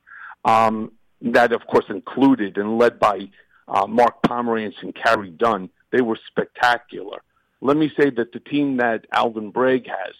Um, 0.46 0.92
that, 1.22 1.52
of 1.52 1.66
course, 1.68 1.86
included 1.90 2.58
and 2.58 2.78
led 2.78 3.00
by 3.00 3.30
uh, 3.68 3.88
Mark 3.88 4.22
Pomerantz 4.24 4.82
and 4.82 4.96
Carey 4.96 5.32
Dunne. 5.32 5.70
They 5.92 6.02
were 6.02 6.20
spectacular. 6.28 7.22
Let 7.62 7.78
me 7.78 7.92
say 7.98 8.10
that 8.12 8.32
the 8.32 8.40
team 8.40 8.78
that 8.78 9.06
Alvin 9.12 9.52
Bragg 9.52 9.88
has 9.88 10.16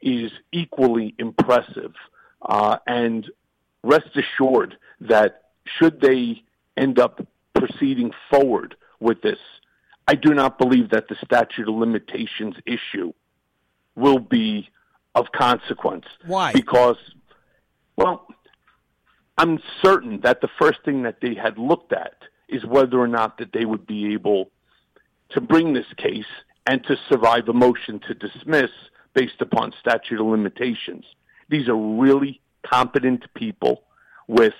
is 0.00 0.32
equally 0.52 1.14
impressive. 1.18 1.94
Uh, 2.42 2.76
and 2.86 3.30
rest 3.82 4.10
assured 4.16 4.76
that 5.00 5.44
should 5.64 6.00
they 6.00 6.42
end 6.76 6.98
up 6.98 7.26
proceeding 7.54 8.12
forward 8.30 8.76
with 9.00 9.22
this, 9.22 9.38
I 10.06 10.14
do 10.14 10.34
not 10.34 10.58
believe 10.58 10.90
that 10.90 11.08
the 11.08 11.16
statute 11.24 11.68
of 11.68 11.74
limitations 11.74 12.56
issue 12.66 13.12
will 13.96 14.18
be 14.18 14.68
of 15.14 15.32
consequence. 15.32 16.04
Why? 16.26 16.52
Because, 16.52 16.96
well, 17.96 18.26
I'm 19.38 19.60
certain 19.82 20.20
that 20.20 20.40
the 20.40 20.48
first 20.58 20.80
thing 20.84 21.02
that 21.02 21.20
they 21.20 21.34
had 21.34 21.58
looked 21.58 21.92
at 21.92 22.14
is 22.48 22.64
whether 22.64 22.98
or 22.98 23.08
not 23.08 23.38
that 23.38 23.52
they 23.52 23.64
would 23.64 23.86
be 23.86 24.12
able 24.12 24.50
to 25.30 25.40
bring 25.40 25.72
this 25.72 25.86
case 25.96 26.26
and 26.66 26.84
to 26.84 26.96
survive 27.08 27.48
a 27.48 27.52
motion 27.52 28.00
to 28.00 28.14
dismiss 28.14 28.70
based 29.14 29.40
upon 29.40 29.72
statute 29.80 30.20
of 30.20 30.26
limitations. 30.26 31.04
These 31.48 31.68
are 31.68 31.76
really 31.76 32.40
competent 32.62 33.24
people 33.34 33.84
with 34.28 34.54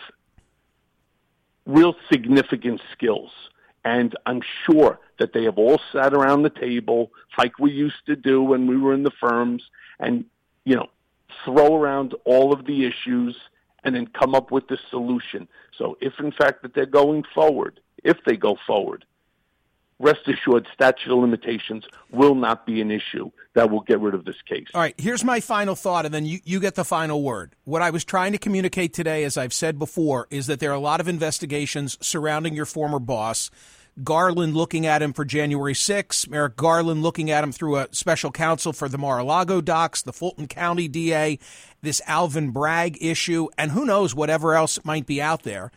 real 1.66 1.94
significant 2.10 2.80
skills. 2.92 3.30
And 3.84 4.16
I'm 4.26 4.40
sure 4.64 4.98
that 5.18 5.32
they 5.32 5.44
have 5.44 5.58
all 5.58 5.80
sat 5.92 6.14
around 6.14 6.42
the 6.42 6.50
table 6.50 7.12
like 7.36 7.58
we 7.58 7.70
used 7.70 8.06
to 8.06 8.16
do 8.16 8.42
when 8.42 8.66
we 8.66 8.76
were 8.76 8.94
in 8.94 9.02
the 9.02 9.12
firms 9.20 9.62
and, 10.00 10.24
you 10.64 10.74
know, 10.74 10.88
throw 11.44 11.76
around 11.76 12.14
all 12.24 12.52
of 12.52 12.64
the 12.66 12.86
issues 12.86 13.36
and 13.84 13.94
then 13.94 14.06
come 14.06 14.34
up 14.34 14.50
with 14.50 14.66
the 14.68 14.78
solution. 14.90 15.46
So 15.76 15.98
if 16.00 16.14
in 16.18 16.32
fact 16.32 16.62
that 16.62 16.74
they're 16.74 16.86
going 16.86 17.24
forward, 17.34 17.80
if 18.02 18.16
they 18.24 18.36
go 18.36 18.56
forward, 18.66 19.04
rest 19.98 20.20
assured 20.26 20.66
statute 20.74 21.12
of 21.12 21.18
limitations 21.18 21.84
will 22.10 22.34
not 22.34 22.66
be 22.66 22.80
an 22.80 22.90
issue 22.90 23.30
that 23.54 23.70
will 23.70 23.80
get 23.80 24.00
rid 24.00 24.14
of 24.14 24.24
this 24.24 24.40
case. 24.48 24.66
All 24.74 24.80
right, 24.80 24.94
here's 24.98 25.24
my 25.24 25.40
final 25.40 25.74
thought, 25.74 26.04
and 26.04 26.14
then 26.14 26.24
you, 26.24 26.40
you 26.44 26.60
get 26.60 26.74
the 26.74 26.84
final 26.84 27.22
word. 27.22 27.54
What 27.64 27.82
I 27.82 27.90
was 27.90 28.04
trying 28.04 28.32
to 28.32 28.38
communicate 28.38 28.92
today, 28.92 29.24
as 29.24 29.36
I've 29.36 29.52
said 29.52 29.78
before, 29.78 30.26
is 30.30 30.46
that 30.48 30.60
there 30.60 30.70
are 30.70 30.74
a 30.74 30.80
lot 30.80 31.00
of 31.00 31.08
investigations 31.08 31.96
surrounding 32.04 32.54
your 32.54 32.66
former 32.66 32.98
boss. 32.98 33.50
Garland 34.02 34.56
looking 34.56 34.86
at 34.86 35.02
him 35.02 35.12
for 35.12 35.24
January 35.24 35.72
6th, 35.72 36.28
Merrick 36.28 36.56
Garland 36.56 37.04
looking 37.04 37.30
at 37.30 37.44
him 37.44 37.52
through 37.52 37.76
a 37.76 37.88
special 37.92 38.32
counsel 38.32 38.72
for 38.72 38.88
the 38.88 38.98
Mar 38.98 39.20
a 39.20 39.24
Lago 39.24 39.60
docs, 39.60 40.02
the 40.02 40.12
Fulton 40.12 40.48
County 40.48 40.88
DA, 40.88 41.38
this 41.80 42.02
Alvin 42.08 42.50
Bragg 42.50 42.98
issue, 43.00 43.46
and 43.56 43.70
who 43.70 43.84
knows 43.84 44.12
whatever 44.12 44.54
else 44.54 44.84
might 44.84 45.06
be 45.06 45.22
out 45.22 45.44
there 45.44 45.70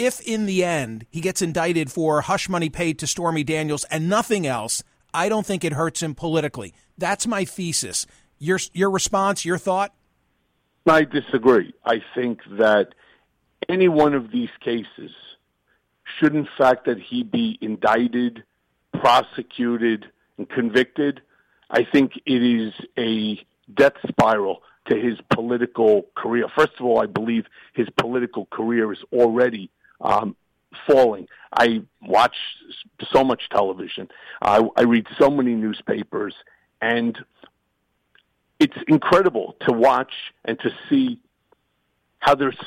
if 0.00 0.18
in 0.22 0.46
the 0.46 0.64
end 0.64 1.04
he 1.10 1.20
gets 1.20 1.42
indicted 1.42 1.92
for 1.92 2.22
hush 2.22 2.48
money 2.48 2.70
paid 2.70 2.98
to 2.98 3.06
Stormy 3.06 3.44
Daniels 3.44 3.84
and 3.90 4.08
nothing 4.08 4.46
else, 4.46 4.82
I 5.12 5.28
don't 5.28 5.44
think 5.44 5.62
it 5.62 5.74
hurts 5.74 6.02
him 6.02 6.14
politically. 6.14 6.72
That's 6.96 7.26
my 7.26 7.44
thesis. 7.44 8.06
Your 8.38 8.58
your 8.72 8.90
response, 8.90 9.44
your 9.44 9.58
thought? 9.58 9.92
I 10.86 11.04
disagree. 11.04 11.74
I 11.84 12.02
think 12.14 12.40
that 12.52 12.94
any 13.68 13.88
one 13.88 14.14
of 14.14 14.32
these 14.32 14.48
cases 14.64 15.10
should 16.18 16.34
in 16.34 16.48
fact 16.56 16.86
that 16.86 16.98
he 16.98 17.22
be 17.22 17.58
indicted, 17.60 18.42
prosecuted, 18.94 20.06
and 20.38 20.48
convicted. 20.48 21.20
I 21.70 21.84
think 21.84 22.12
it 22.24 22.42
is 22.42 22.72
a 22.98 23.38
death 23.72 23.92
spiral 24.08 24.62
to 24.88 24.96
his 24.96 25.18
political 25.28 26.06
career. 26.16 26.46
First 26.56 26.72
of 26.80 26.86
all, 26.86 27.02
I 27.02 27.06
believe 27.06 27.44
his 27.74 27.88
political 27.98 28.46
career 28.46 28.92
is 28.92 28.98
already 29.12 29.70
um, 30.00 30.36
falling. 30.86 31.26
I 31.52 31.82
watch 32.02 32.36
so 33.12 33.24
much 33.24 33.48
television. 33.50 34.08
I, 34.40 34.66
I 34.76 34.82
read 34.82 35.06
so 35.18 35.30
many 35.30 35.54
newspapers, 35.54 36.34
and 36.80 37.18
it's 38.58 38.76
incredible 38.88 39.56
to 39.66 39.72
watch 39.72 40.12
and 40.44 40.58
to 40.60 40.70
see 40.88 41.20
how 42.20 42.34
there's 42.34 42.58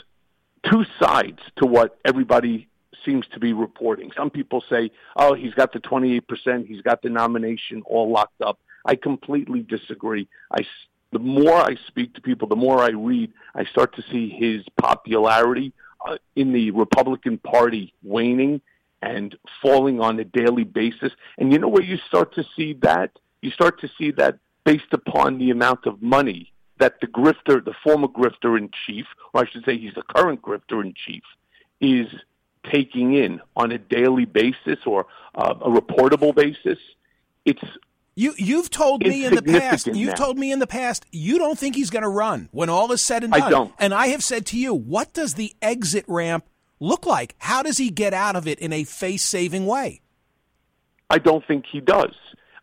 two 0.70 0.86
sides 1.02 1.40
to 1.58 1.66
what 1.66 1.98
everybody 2.04 2.68
seems 3.06 3.26
to 3.34 3.40
be 3.40 3.54
reporting. 3.54 4.12
Some 4.16 4.30
people 4.30 4.64
say, 4.70 4.92
"Oh, 5.16 5.34
he's 5.34 5.54
got 5.54 5.74
the 5.74 5.80
28%, 5.80 6.68
he's 6.68 6.82
got 6.82 7.02
the 7.02 7.10
nomination 7.10 7.84
all 7.86 8.10
locked 8.10 8.42
up." 8.42 8.60
I 8.86 8.96
completely 8.96 9.62
disagree. 9.62 10.28
I 10.52 10.66
the 11.12 11.20
more 11.20 11.54
I 11.54 11.76
speak 11.88 12.16
to 12.16 12.22
people, 12.22 12.48
the 12.48 12.56
more 12.56 12.82
I 12.82 12.90
read, 12.90 13.32
I 13.54 13.66
start 13.66 13.96
to 13.96 14.02
see 14.02 14.30
his 14.30 14.66
popularity 14.78 15.72
uh, 16.06 16.18
in 16.36 16.54
the 16.54 16.72
Republican 16.72 17.38
Party 17.38 17.94
waning 18.04 18.62
and 19.02 19.36
falling 19.62 20.00
on 20.00 20.20
a 20.20 20.24
daily 20.24 20.64
basis. 20.64 21.12
And 21.38 21.52
you 21.52 21.60
know 21.60 21.68
where 21.68 21.84
you 21.84 21.98
start 22.08 22.34
to 22.36 22.46
see 22.56 22.74
that? 22.82 23.12
You 23.42 23.52
start 23.52 23.82
to 23.82 23.90
see 23.98 24.12
that 24.12 24.40
based 24.64 24.94
upon 24.94 25.38
the 25.38 25.52
amount 25.52 25.86
of 25.86 26.02
money 26.02 26.52
that 26.80 27.00
the 27.02 27.08
grifter, 27.08 27.64
the 27.64 27.74
former 27.84 28.08
grifter 28.08 28.58
in 28.58 28.70
chief, 28.86 29.06
or 29.34 29.42
I 29.42 29.50
should 29.50 29.66
say 29.66 29.78
he's 29.78 29.94
the 29.94 30.04
current 30.04 30.42
grifter 30.42 30.84
in 30.84 30.94
chief, 31.06 31.24
is 31.82 32.08
taking 32.72 33.14
in 33.14 33.42
on 33.56 33.72
a 33.72 33.78
daily 33.78 34.26
basis 34.26 34.80
or 34.86 35.06
uh, 35.36 35.54
a 35.62 35.70
reportable 35.70 36.34
basis. 36.34 36.80
It's 37.46 37.64
you 38.16 38.34
you've 38.38 38.70
told 38.70 39.02
me 39.02 39.26
in 39.26 39.36
the 39.36 39.42
past. 39.42 39.88
You've 39.88 40.16
told 40.16 40.38
me 40.38 40.52
in 40.52 40.60
the 40.60 40.68
past 40.68 41.06
you 41.12 41.38
don't 41.38 41.58
think 41.58 41.76
he's 41.76 41.90
going 41.90 42.04
to 42.04 42.10
run 42.10 42.50
when 42.52 42.70
all 42.70 42.92
is 42.92 43.02
said 43.02 43.24
and 43.24 43.34
done. 43.34 43.42
I 43.42 43.50
don't. 43.50 43.74
And 43.80 43.94
I 43.94 44.08
have 44.08 44.24
said 44.24 44.46
to 44.48 44.58
you, 44.58 44.74
what 44.74 45.14
does 45.14 45.34
the 45.34 45.56
exit 45.62 46.06
ramp 46.08 46.46
look 46.80 47.06
like? 47.06 47.36
How 47.40 47.64
does 47.64 47.78
he 47.78 47.90
get 47.90 48.14
out 48.14 48.36
of 48.36 48.48
it 48.48 48.60
in 48.60 48.74
a 48.74 48.84
face-saving 48.84 49.66
way? 49.66 50.02
I 51.10 51.18
don't 51.18 51.46
think 51.46 51.66
he 51.72 51.80
does, 51.80 52.16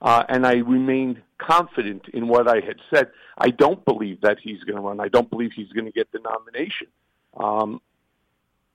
uh, 0.02 0.24
and 0.28 0.46
I 0.46 0.54
remain 0.54 1.22
confident 1.38 2.06
in 2.12 2.28
what 2.28 2.48
I 2.48 2.56
had 2.56 2.76
said. 2.92 3.10
I 3.38 3.50
don't 3.50 3.84
believe 3.84 4.20
that 4.20 4.38
he's 4.42 4.62
going 4.64 4.76
to 4.76 4.82
run. 4.82 5.00
I 5.00 5.08
don't 5.08 5.30
believe 5.30 5.52
he's 5.54 5.72
going 5.72 5.86
to 5.86 5.92
get 5.92 6.12
the 6.12 6.18
nomination. 6.18 6.88
Um, 7.36 7.80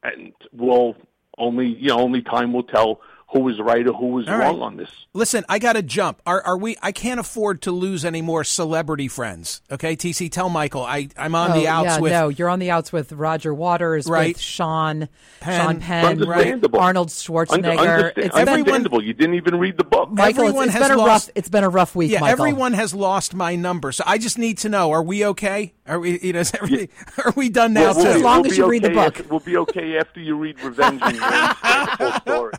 and 0.01 0.33
we'll 0.53 0.95
only 1.37 1.67
you 1.67 1.89
know 1.89 1.99
only 1.99 2.21
time 2.21 2.53
will 2.53 2.63
tell 2.63 3.01
who 3.29 3.39
was 3.39 3.59
right 3.59 3.85
or 3.87 3.93
who 3.93 4.07
was 4.07 4.27
All 4.27 4.37
wrong 4.37 4.59
right. 4.59 4.65
on 4.65 4.77
this. 4.77 4.89
Listen, 5.13 5.43
I 5.49 5.59
got 5.59 5.73
to 5.73 5.81
jump. 5.81 6.21
Are, 6.25 6.41
are 6.43 6.57
we? 6.57 6.77
I 6.81 6.91
can't 6.91 7.19
afford 7.19 7.61
to 7.63 7.71
lose 7.71 8.05
any 8.05 8.21
more 8.21 8.43
celebrity 8.43 9.07
friends. 9.07 9.61
Okay, 9.71 9.95
TC, 9.95 10.31
tell 10.31 10.49
Michael 10.49 10.83
I 10.83 11.09
I'm 11.17 11.35
on 11.35 11.51
oh, 11.51 11.59
the 11.59 11.67
outs 11.67 11.85
yeah, 11.85 11.99
with. 11.99 12.11
No, 12.11 12.29
you're 12.29 12.49
on 12.49 12.59
the 12.59 12.71
outs 12.71 12.93
with 12.93 13.11
Roger 13.11 13.53
Waters, 13.53 14.07
right? 14.07 14.35
With 14.35 14.41
Sean 14.41 15.09
Penn, 15.39 15.61
Sean 15.61 15.79
Penn, 15.79 16.19
right? 16.19 16.63
Arnold 16.73 17.09
Schwarzenegger. 17.09 18.13
it's 18.15 18.35
understandable. 18.35 19.03
You 19.03 19.13
didn't 19.13 19.35
even 19.35 19.57
read 19.57 19.77
the 19.77 19.83
book. 19.83 20.11
Michael, 20.11 20.43
everyone 20.43 20.67
it's, 20.67 20.75
it's 20.75 20.87
been 20.87 20.97
a 20.97 20.97
lost, 20.97 21.27
rough. 21.27 21.31
It's 21.35 21.49
been 21.49 21.63
a 21.63 21.69
rough 21.69 21.95
week. 21.95 22.11
Yeah, 22.11 22.19
Michael. 22.21 22.45
everyone 22.45 22.73
has 22.73 22.93
lost 22.93 23.33
my 23.33 23.55
number, 23.55 23.91
so 23.91 24.03
I 24.05 24.17
just 24.17 24.37
need 24.37 24.59
to 24.59 24.69
know: 24.69 24.91
Are 24.91 25.03
we 25.03 25.25
okay? 25.25 25.73
Are 25.87 25.99
we? 25.99 26.19
You 26.19 26.33
know, 26.33 26.43
yeah. 26.67 26.85
are 27.25 27.33
we 27.35 27.49
done 27.49 27.73
now? 27.73 27.93
We'll, 27.93 28.03
we'll, 28.03 28.07
as 28.07 28.21
long 28.21 28.41
we'll 28.43 28.51
as 28.51 28.57
you 28.57 28.63
okay 28.65 28.71
read 28.71 28.83
the 28.83 28.89
book, 28.89 29.19
after, 29.19 29.23
we'll 29.29 29.39
be 29.39 29.57
okay 29.57 29.97
after 29.97 30.19
you 30.19 30.37
read 30.37 30.61
Revenge 30.61 31.01
and 31.03 31.17
the 31.17 31.95
full 31.97 32.11
story. 32.21 32.53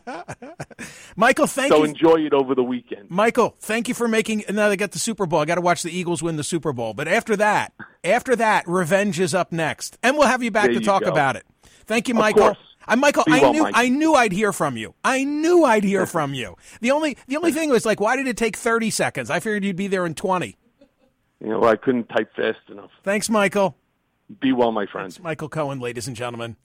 Michael, 1.15 1.47
thank 1.47 1.71
so 1.71 1.79
you. 1.79 1.85
So 1.85 1.89
enjoy 1.89 2.25
it 2.25 2.33
over 2.33 2.55
the 2.55 2.63
weekend. 2.63 3.09
Michael, 3.09 3.55
thank 3.59 3.87
you 3.87 3.93
for 3.93 4.07
making. 4.07 4.43
Now 4.49 4.69
they 4.69 4.77
got 4.77 4.91
the 4.91 4.99
Super 4.99 5.25
Bowl. 5.25 5.39
I 5.39 5.45
got 5.45 5.55
to 5.55 5.61
watch 5.61 5.83
the 5.83 5.91
Eagles 5.91 6.23
win 6.23 6.35
the 6.35 6.43
Super 6.43 6.73
Bowl. 6.73 6.93
But 6.93 7.07
after 7.07 7.35
that, 7.35 7.73
after 8.03 8.35
that, 8.35 8.67
revenge 8.67 9.19
is 9.19 9.33
up 9.33 9.51
next, 9.51 9.97
and 10.03 10.17
we'll 10.17 10.27
have 10.27 10.43
you 10.43 10.51
back 10.51 10.65
there 10.65 10.75
to 10.75 10.81
talk 10.81 11.03
go. 11.03 11.11
about 11.11 11.35
it. 11.35 11.45
Thank 11.85 12.07
you, 12.07 12.13
of 12.13 12.19
Michael. 12.19 12.41
Course. 12.43 12.57
I'm 12.87 12.99
Michael. 12.99 13.25
Be 13.25 13.33
I 13.33 13.39
well, 13.41 13.53
knew 13.53 13.63
Mike. 13.63 13.73
I 13.75 13.89
knew 13.89 14.13
I'd 14.13 14.31
hear 14.31 14.53
from 14.53 14.77
you. 14.77 14.93
I 15.03 15.23
knew 15.23 15.65
I'd 15.65 15.83
hear 15.83 16.05
from 16.07 16.33
you. 16.33 16.55
The 16.81 16.91
only 16.91 17.17
the 17.27 17.37
only 17.37 17.51
thing 17.51 17.69
was 17.69 17.85
like, 17.85 17.99
why 17.99 18.15
did 18.15 18.27
it 18.27 18.37
take 18.37 18.55
30 18.55 18.89
seconds? 18.89 19.29
I 19.29 19.39
figured 19.39 19.63
you'd 19.63 19.75
be 19.75 19.87
there 19.87 20.05
in 20.05 20.15
20. 20.15 20.57
You 21.39 21.49
know, 21.49 21.63
I 21.63 21.75
couldn't 21.75 22.09
type 22.09 22.33
fast 22.35 22.59
enough. 22.69 22.89
Thanks, 23.03 23.29
Michael. 23.29 23.75
Be 24.41 24.51
well, 24.51 24.71
my 24.71 24.85
friends. 24.85 25.19
Michael 25.19 25.49
Cohen, 25.49 25.79
ladies 25.79 26.07
and 26.07 26.15
gentlemen. 26.15 26.55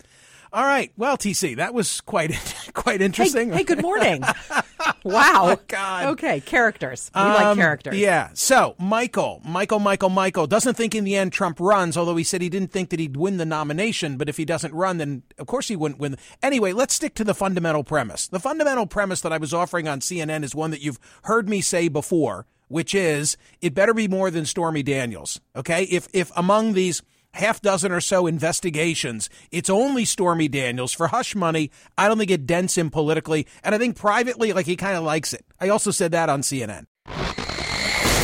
All 0.54 0.64
right. 0.64 0.92
Well, 0.98 1.16
TC, 1.16 1.56
that 1.56 1.72
was 1.72 2.02
quite 2.02 2.34
quite 2.74 3.00
interesting. 3.00 3.50
Hey, 3.50 3.58
hey 3.58 3.64
good 3.64 3.80
morning. 3.80 4.22
wow. 5.04 5.52
Oh, 5.52 5.58
God. 5.66 6.06
Okay, 6.08 6.40
characters. 6.40 7.10
We 7.14 7.22
Um, 7.22 7.32
like 7.32 7.56
characters. 7.56 7.96
Yeah. 7.96 8.28
So, 8.34 8.74
Michael, 8.78 9.40
Michael, 9.46 9.78
Michael, 9.78 10.10
Michael 10.10 10.46
doesn't 10.46 10.74
think 10.74 10.94
in 10.94 11.04
the 11.04 11.16
end 11.16 11.32
Trump 11.32 11.58
runs, 11.58 11.96
although 11.96 12.16
he 12.16 12.24
said 12.24 12.42
he 12.42 12.50
didn't 12.50 12.70
think 12.70 12.90
that 12.90 13.00
he'd 13.00 13.16
win 13.16 13.38
the 13.38 13.46
nomination. 13.46 14.18
But 14.18 14.28
if 14.28 14.36
he 14.36 14.44
doesn't 14.44 14.74
run, 14.74 14.98
then 14.98 15.22
of 15.38 15.46
course 15.46 15.68
he 15.68 15.76
wouldn't 15.76 16.00
win. 16.00 16.16
Anyway, 16.42 16.72
let's 16.74 16.92
stick 16.94 17.14
to 17.14 17.24
the 17.24 17.34
fundamental 17.34 17.82
premise. 17.82 18.28
The 18.28 18.40
fundamental 18.40 18.86
premise 18.86 19.22
that 19.22 19.32
I 19.32 19.38
was 19.38 19.54
offering 19.54 19.88
on 19.88 20.00
CNN 20.00 20.44
is 20.44 20.54
one 20.54 20.70
that 20.70 20.82
you've 20.82 21.00
heard 21.24 21.48
me 21.48 21.62
say 21.62 21.88
before, 21.88 22.46
which 22.68 22.94
is 22.94 23.38
it 23.62 23.72
better 23.74 23.94
be 23.94 24.06
more 24.06 24.30
than 24.30 24.44
Stormy 24.44 24.82
Daniels. 24.82 25.40
Okay. 25.56 25.84
If, 25.84 26.08
if 26.12 26.30
among 26.36 26.74
these 26.74 27.00
half 27.34 27.60
dozen 27.60 27.92
or 27.92 28.00
so 28.00 28.26
investigations. 28.26 29.28
It's 29.50 29.70
only 29.70 30.04
Stormy 30.04 30.48
Daniels 30.48 30.92
for 30.92 31.08
hush 31.08 31.34
money. 31.34 31.70
I 31.96 32.08
don't 32.08 32.18
think 32.18 32.30
it 32.30 32.46
dents 32.46 32.76
him 32.76 32.90
politically, 32.90 33.46
and 33.62 33.74
I 33.74 33.78
think 33.78 33.96
privately, 33.96 34.52
like 34.52 34.66
he 34.66 34.76
kind 34.76 34.96
of 34.96 35.04
likes 35.04 35.32
it. 35.32 35.44
I 35.60 35.68
also 35.68 35.90
said 35.90 36.12
that 36.12 36.28
on 36.28 36.42
CNN. 36.42 36.86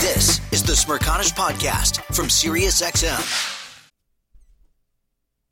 This 0.01 0.41
is 0.53 0.63
the 0.63 0.73
Smerconish 0.73 1.35
Podcast 1.35 2.03
from 2.15 2.27
SiriusXM. 2.27 3.57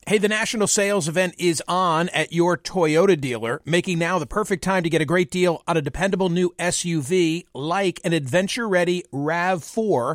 Hey, 0.08 0.18
the 0.18 0.28
national 0.28 0.68
sales 0.68 1.08
event 1.08 1.34
is 1.36 1.60
on 1.66 2.10
at 2.10 2.32
your 2.32 2.56
Toyota 2.56 3.20
dealer, 3.20 3.60
making 3.64 3.98
now 3.98 4.20
the 4.20 4.26
perfect 4.26 4.62
time 4.62 4.84
to 4.84 4.88
get 4.88 5.02
a 5.02 5.04
great 5.04 5.32
deal 5.32 5.64
on 5.66 5.76
a 5.76 5.82
dependable 5.82 6.28
new 6.28 6.54
SUV 6.60 7.42
like 7.52 8.00
an 8.04 8.12
adventure 8.12 8.68
ready 8.68 9.02
RAV4. 9.12 10.14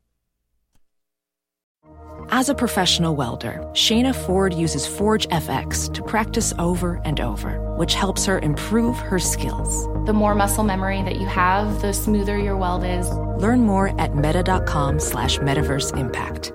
As 2.33 2.47
a 2.47 2.55
professional 2.55 3.13
welder, 3.13 3.59
Shayna 3.73 4.15
Ford 4.15 4.53
uses 4.53 4.87
Forge 4.87 5.27
FX 5.27 5.93
to 5.93 6.01
practice 6.01 6.53
over 6.57 7.01
and 7.03 7.19
over, 7.19 7.59
which 7.75 7.93
helps 7.93 8.25
her 8.25 8.39
improve 8.39 8.97
her 8.99 9.19
skills. 9.19 9.85
The 10.05 10.13
more 10.13 10.33
muscle 10.33 10.63
memory 10.63 11.01
that 11.03 11.17
you 11.17 11.27
have, 11.27 11.81
the 11.81 11.91
smoother 11.91 12.37
your 12.37 12.55
weld 12.55 12.85
is. 12.85 13.09
Learn 13.37 13.65
more 13.65 13.99
at 13.99 14.15
meta.com 14.15 15.01
slash 15.01 15.39
metaverse 15.39 15.97
impact. 15.97 16.53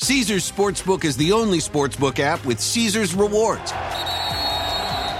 Caesars 0.00 0.50
Sportsbook 0.50 1.04
is 1.04 1.16
the 1.16 1.30
only 1.30 1.58
sportsbook 1.58 2.18
app 2.18 2.44
with 2.44 2.58
Caesars 2.58 3.14
rewards. 3.14 3.72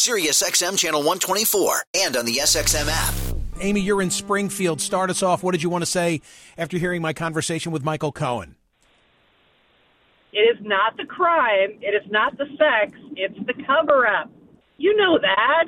Sirius 0.00 0.42
XM 0.42 0.76
channel 0.78 1.00
124, 1.00 1.82
and 1.94 2.16
on 2.16 2.26
the 2.26 2.36
SXM 2.36 2.86
app. 2.88 3.14
Amy, 3.60 3.80
you're 3.80 4.02
in 4.02 4.10
Springfield. 4.10 4.80
Start 4.80 5.08
us 5.08 5.22
off. 5.22 5.42
What 5.42 5.52
did 5.52 5.62
you 5.62 5.70
want 5.70 5.82
to 5.82 5.86
say 5.90 6.20
after 6.58 6.76
hearing 6.76 7.00
my 7.00 7.14
conversation 7.14 7.72
with 7.72 7.82
Michael 7.82 8.12
Cohen? 8.12 8.56
It 10.34 10.40
is 10.40 10.58
not 10.60 10.98
the 10.98 11.06
crime. 11.06 11.78
It 11.80 11.94
is 11.94 12.10
not 12.10 12.36
the 12.36 12.44
sex. 12.58 12.98
It's 13.16 13.38
the 13.46 13.54
cover 13.66 14.06
up. 14.06 14.30
You 14.76 14.94
know 14.96 15.18
that. 15.18 15.64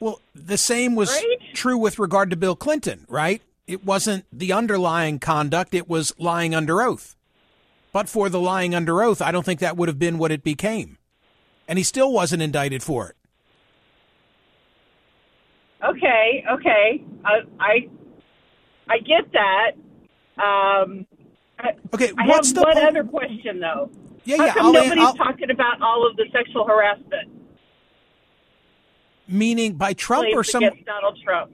Well, 0.00 0.20
the 0.34 0.58
same 0.58 0.96
was 0.96 1.10
Right? 1.10 1.54
true 1.54 1.78
with 1.78 2.00
regard 2.00 2.30
to 2.30 2.36
Bill 2.36 2.56
Clinton, 2.56 3.06
right? 3.08 3.40
It 3.68 3.84
wasn't 3.84 4.24
the 4.32 4.52
underlying 4.52 5.20
conduct, 5.20 5.72
it 5.72 5.88
was 5.88 6.12
lying 6.18 6.52
under 6.54 6.82
oath. 6.82 7.14
But 7.92 8.08
for 8.08 8.28
the 8.28 8.40
lying 8.40 8.74
under 8.74 9.02
oath, 9.04 9.22
I 9.22 9.30
don't 9.30 9.44
think 9.46 9.60
that 9.60 9.76
would 9.76 9.88
have 9.88 10.00
been 10.00 10.18
what 10.18 10.32
it 10.32 10.42
became. 10.42 10.98
And 11.66 11.78
he 11.78 11.82
still 11.84 12.12
wasn't 12.12 12.42
indicted 12.42 12.82
for 12.82 13.08
it. 13.10 13.16
Okay, 15.84 16.44
okay. 16.50 17.02
I 17.24 17.40
I, 17.60 17.88
I 18.88 18.98
get 18.98 19.30
that. 19.32 19.72
Um, 20.42 21.06
Okay, 21.94 22.10
I 22.18 22.26
what's 22.26 22.52
the 22.52 22.62
one 22.62 22.74
po- 22.74 22.86
other 22.88 23.04
question 23.04 23.60
though. 23.60 23.88
Yeah, 24.24 24.36
How 24.38 24.44
yeah, 24.46 24.54
come 24.54 24.66
I'll- 24.66 24.72
nobody's 24.72 25.04
I'll- 25.04 25.14
talking 25.14 25.50
about 25.50 25.80
all 25.80 26.06
of 26.08 26.16
the 26.16 26.24
sexual 26.32 26.66
harassment 26.66 27.30
Meaning 29.28 29.74
by 29.74 29.94
Trump 29.94 30.26
or 30.34 30.44
some. 30.44 30.62
Donald 30.84 31.18
Trump? 31.24 31.50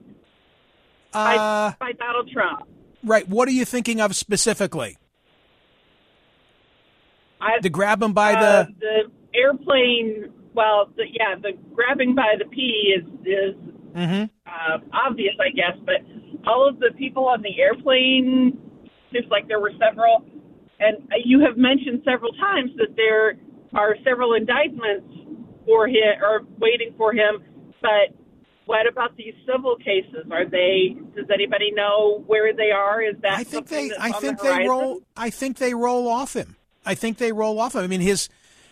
Uh, 1.13 1.73
by, 1.73 1.77
by 1.79 1.93
Donald 1.93 2.29
Trump. 2.33 2.63
right. 3.05 3.29
What 3.29 3.47
are 3.47 3.53
you 3.53 3.65
thinking 3.65 4.01
of 4.01 4.17
specifically? 4.17 4.97
I, 7.41 7.59
To 7.61 7.69
grab 7.71 8.03
him 8.03 8.13
by 8.13 8.35
uh, 8.35 8.65
the. 8.65 8.73
the 8.81 9.11
airplane. 9.41 10.33
Well, 10.55 10.91
the, 10.97 11.05
yeah, 11.13 11.37
the 11.41 11.53
grabbing 11.75 12.15
by 12.15 12.35
the 12.39 12.45
pee 12.47 12.95
is 12.97 13.05
is 13.25 13.55
hmm 13.95 14.25
uh, 14.47 14.79
obvious, 14.93 15.35
I 15.41 15.51
guess. 15.51 15.79
But 15.85 16.03
all 16.47 16.69
of 16.69 16.79
the 16.79 16.91
people 16.99 17.27
on 17.27 17.43
the 17.43 17.61
airplane 17.61 18.59
seems 19.13 19.27
like 19.31 19.49
there 19.49 19.61
were 19.61 19.73
several, 19.79 20.25
and 20.79 20.97
you 21.25 21.41
have 21.41 21.57
mentioned 21.57 22.03
several 22.05 22.33
times 22.33 22.71
that 22.77 22.97
there 22.97 23.39
are 23.75 23.97
several 24.05 24.35
indictments 24.35 25.07
for 25.67 25.87
him 25.87 26.19
or 26.23 26.43
waiting 26.59 26.95
for 26.97 27.13
him. 27.13 27.43
But 27.81 28.15
what 28.67 28.87
about 28.87 29.17
these 29.17 29.35
civil 29.47 29.77
cases? 29.77 30.27
Are 30.31 30.49
they? 30.49 30.97
Does 31.17 31.27
anybody 31.33 31.73
know 31.73 32.23
where 32.27 32.53
they 32.55 32.71
are? 32.71 33.03
Is 33.03 33.17
that 33.23 33.39
I 33.39 33.45
think 33.45 33.69
they. 33.69 33.91
I 33.99 34.13
think 34.13 34.39
the 34.39 34.45
they 34.45 34.69
roll. 34.69 35.03
I 35.17 35.31
think 35.31 35.59
they 35.59 35.75
roll 35.75 36.09
off 36.09 36.35
him. 36.35 36.57
I 36.85 36.95
think 36.95 37.19
they 37.19 37.33
roll 37.33 37.59
off 37.61 37.75
him. 37.75 37.83
I 37.83 37.87
mean, 37.87 38.01
his 38.01 38.29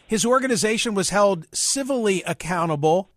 his 0.09 0.25
organization 0.25 0.95
was 0.95 1.11
held 1.11 1.47
civilly 1.55 2.23
accountable 2.23 3.11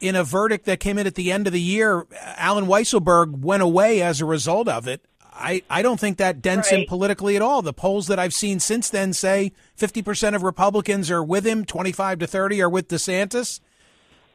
in 0.00 0.16
a 0.16 0.24
verdict 0.24 0.64
that 0.64 0.80
came 0.80 0.96
in 0.96 1.06
at 1.06 1.14
the 1.14 1.30
end 1.30 1.46
of 1.46 1.52
the 1.52 1.60
year. 1.60 2.06
Allen 2.38 2.64
Weisselberg 2.66 3.40
went 3.40 3.62
away 3.62 4.00
as 4.00 4.22
a 4.22 4.24
result 4.24 4.66
of 4.66 4.88
it. 4.88 5.04
I, 5.34 5.62
I 5.68 5.82
don't 5.82 6.00
think 6.00 6.16
that 6.16 6.40
dents 6.40 6.70
him 6.70 6.86
politically 6.88 7.36
at 7.36 7.42
all. 7.42 7.60
The 7.60 7.74
polls 7.74 8.06
that 8.06 8.18
I've 8.18 8.32
seen 8.32 8.60
since 8.60 8.88
then 8.88 9.12
say 9.12 9.52
50% 9.78 10.34
of 10.34 10.42
Republicans 10.42 11.10
are 11.10 11.22
with 11.22 11.46
him, 11.46 11.66
25 11.66 12.20
to 12.20 12.26
30 12.26 12.62
are 12.62 12.68
with 12.68 12.88
DeSantis. 12.88 13.60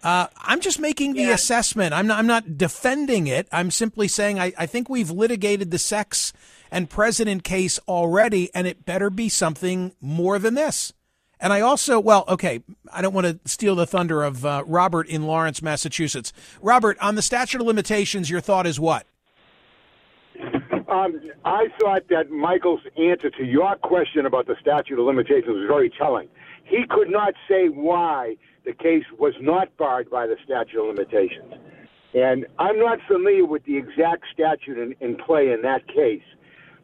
Uh, 0.03 0.27
I'm 0.37 0.61
just 0.61 0.79
making 0.79 1.13
the 1.13 1.23
Yeah. 1.23 1.33
assessment. 1.33 1.93
I'm 1.95 2.05
not, 2.05 2.19
I'm 2.19 2.27
not 2.27 2.59
defending 2.59 3.25
it. 3.25 3.47
I'm 3.51 3.71
simply 3.71 4.07
saying 4.07 4.39
I, 4.39 4.53
I 4.55 4.67
think 4.67 4.87
we've 4.87 5.09
litigated 5.09 5.71
the 5.71 5.79
sex 5.79 6.31
and 6.69 6.89
president 6.89 7.43
case 7.43 7.79
already, 7.87 8.51
and 8.53 8.67
it 8.67 8.85
better 8.85 9.09
be 9.09 9.29
something 9.29 9.93
more 9.99 10.37
than 10.37 10.53
this. 10.53 10.93
And 11.39 11.53
I 11.53 11.61
also, 11.61 11.99
well, 11.99 12.25
okay, 12.27 12.61
I 12.91 13.01
don't 13.01 13.13
want 13.13 13.27
to 13.27 13.39
steal 13.49 13.75
the 13.75 13.85
thunder 13.85 14.23
of 14.23 14.45
uh, 14.45 14.63
Robert 14.65 15.07
in 15.07 15.27
Lawrence, 15.27 15.61
Massachusetts. 15.61 16.33
Robert, 16.61 16.97
on 16.99 17.15
the 17.15 17.21
statute 17.21 17.61
of 17.61 17.67
limitations, 17.67 18.29
your 18.29 18.41
thought 18.41 18.65
is 18.65 18.79
what? 18.79 19.05
Um, 20.89 21.19
I 21.45 21.67
thought 21.79 22.07
that 22.09 22.31
Michael's 22.31 22.79
answer 22.97 23.29
to 23.29 23.43
your 23.43 23.75
question 23.75 24.25
about 24.25 24.47
the 24.47 24.55
statute 24.61 24.99
of 24.99 25.05
limitations 25.05 25.47
was 25.47 25.67
very 25.67 25.89
telling. 25.89 26.27
He 26.63 26.85
could 26.89 27.09
not 27.09 27.33
say 27.47 27.67
why 27.67 28.37
the 28.65 28.73
case 28.73 29.03
was 29.17 29.33
not 29.39 29.75
barred 29.77 30.09
by 30.09 30.27
the 30.27 30.37
statute 30.43 30.79
of 30.79 30.87
limitations. 30.87 31.53
And 32.13 32.47
I'm 32.57 32.79
not 32.79 32.99
familiar 33.07 33.45
with 33.45 33.63
the 33.65 33.77
exact 33.77 34.25
statute 34.33 34.77
in, 34.77 34.95
in 35.01 35.17
play 35.17 35.51
in 35.51 35.61
that 35.61 35.87
case. 35.87 36.23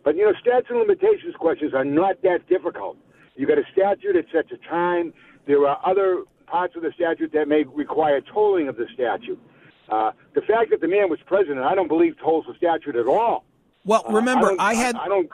But, 0.04 0.16
you 0.16 0.26
know, 0.26 0.34
statute 0.39 0.76
of 0.76 0.88
limitations 0.88 1.36
questions 1.39 1.74
are 1.74 1.86
not 1.86 2.22
that 2.24 2.48
difficult. 2.48 2.98
You 3.36 3.48
got 3.48 3.58
a 3.58 3.63
statute 3.72 4.13
that 4.13 4.26
sets 4.32 4.50
a 4.52 4.58
time. 4.69 5.13
There 5.48 5.65
are 5.67 5.80
other 5.86 6.24
parts 6.48 6.76
of 6.76 6.84
the 6.84 6.91
statute 6.96 7.32
that 7.34 7.48
may 7.48 7.63
require 7.63 8.22
tolling 8.22 8.67
of 8.67 8.76
the 8.76 8.86
statute. 8.93 9.39
Uh, 9.89 10.12
the 10.34 10.41
fact 10.41 10.69
that 10.72 10.82
the 10.82 10.88
man 10.88 11.10
was 11.10 11.19
president, 11.26 11.60
I 11.62 11.76
don't 11.76 11.88
believe 11.88 12.17
tolls 12.19 12.46
the 12.48 12.56
statute 12.56 12.96
at 12.96 13.08
all. 13.08 13.43
Well, 13.86 14.04
Uh, 14.08 14.13
remember, 14.13 14.48
don't- 14.50 14.62
I 14.62 14.76
had 14.76 14.96
I 14.96 15.08
don't. 15.08 15.30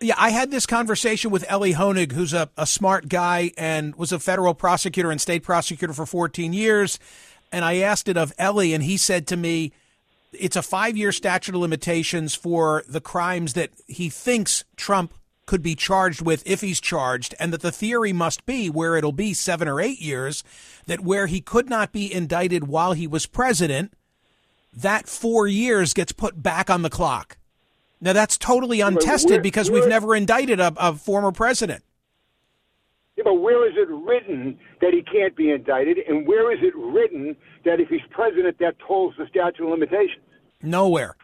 Yeah, 0.00 0.14
I 0.18 0.30
had 0.30 0.50
this 0.50 0.66
conversation 0.66 1.30
with 1.30 1.44
Elie 1.48 1.74
Honig, 1.74 2.10
who's 2.12 2.32
a, 2.32 2.50
a 2.56 2.66
smart 2.66 3.08
guy 3.08 3.52
and 3.56 3.94
was 3.94 4.10
a 4.10 4.18
federal 4.18 4.52
prosecutor 4.52 5.12
and 5.12 5.20
state 5.20 5.44
prosecutor 5.44 5.92
for 5.92 6.06
14 6.06 6.52
years. 6.52 6.98
And 7.52 7.64
I 7.64 7.76
asked 7.76 8.08
it 8.08 8.16
of 8.16 8.32
Elie, 8.36 8.74
and 8.74 8.82
he 8.82 8.96
said 8.96 9.28
to 9.28 9.36
me, 9.36 9.70
it's 10.32 10.56
a 10.56 10.62
five 10.62 10.96
year 10.96 11.12
statute 11.12 11.54
of 11.54 11.60
limitations 11.60 12.34
for 12.34 12.82
the 12.88 13.00
crimes 13.00 13.52
that 13.52 13.70
he 13.86 14.08
thinks 14.08 14.64
Trump 14.76 15.14
could 15.46 15.62
be 15.62 15.74
charged 15.74 16.22
with 16.22 16.42
if 16.46 16.60
he's 16.60 16.80
charged, 16.80 17.34
and 17.40 17.52
that 17.52 17.62
the 17.62 17.72
theory 17.72 18.12
must 18.12 18.46
be 18.46 18.70
where 18.70 18.96
it'll 18.96 19.12
be 19.12 19.34
seven 19.34 19.68
or 19.68 19.80
eight 19.80 20.00
years, 20.00 20.44
that 20.86 21.00
where 21.00 21.26
he 21.26 21.40
could 21.40 21.68
not 21.68 21.92
be 21.92 22.12
indicted 22.12 22.68
while 22.68 22.92
he 22.92 23.06
was 23.06 23.26
president, 23.26 23.92
that 24.72 25.08
four 25.08 25.46
years 25.46 25.92
gets 25.94 26.12
put 26.12 26.42
back 26.42 26.70
on 26.70 26.82
the 26.82 26.90
clock. 26.90 27.36
Now 28.00 28.12
that's 28.12 28.38
totally 28.38 28.80
untested 28.80 29.30
where- 29.32 29.40
because 29.40 29.70
where- 29.70 29.80
we've 29.80 29.88
never 29.88 30.14
indicted 30.14 30.60
a, 30.60 30.72
a 30.76 30.94
former 30.94 31.32
president. 31.32 31.84
Yeah, 33.16 33.24
but 33.24 33.34
where 33.34 33.68
is 33.68 33.74
it 33.76 33.88
written 33.90 34.58
that 34.80 34.94
he 34.94 35.02
can't 35.02 35.36
be 35.36 35.50
indicted, 35.50 35.98
and 36.08 36.26
where 36.26 36.50
is 36.50 36.60
it 36.62 36.74
written 36.74 37.36
that 37.64 37.78
if 37.78 37.88
he's 37.88 38.00
president, 38.10 38.58
that 38.60 38.76
tolls 38.78 39.14
the 39.18 39.26
statute 39.28 39.62
of 39.64 39.70
limitations? 39.70 40.24
Nowhere. 40.62 41.16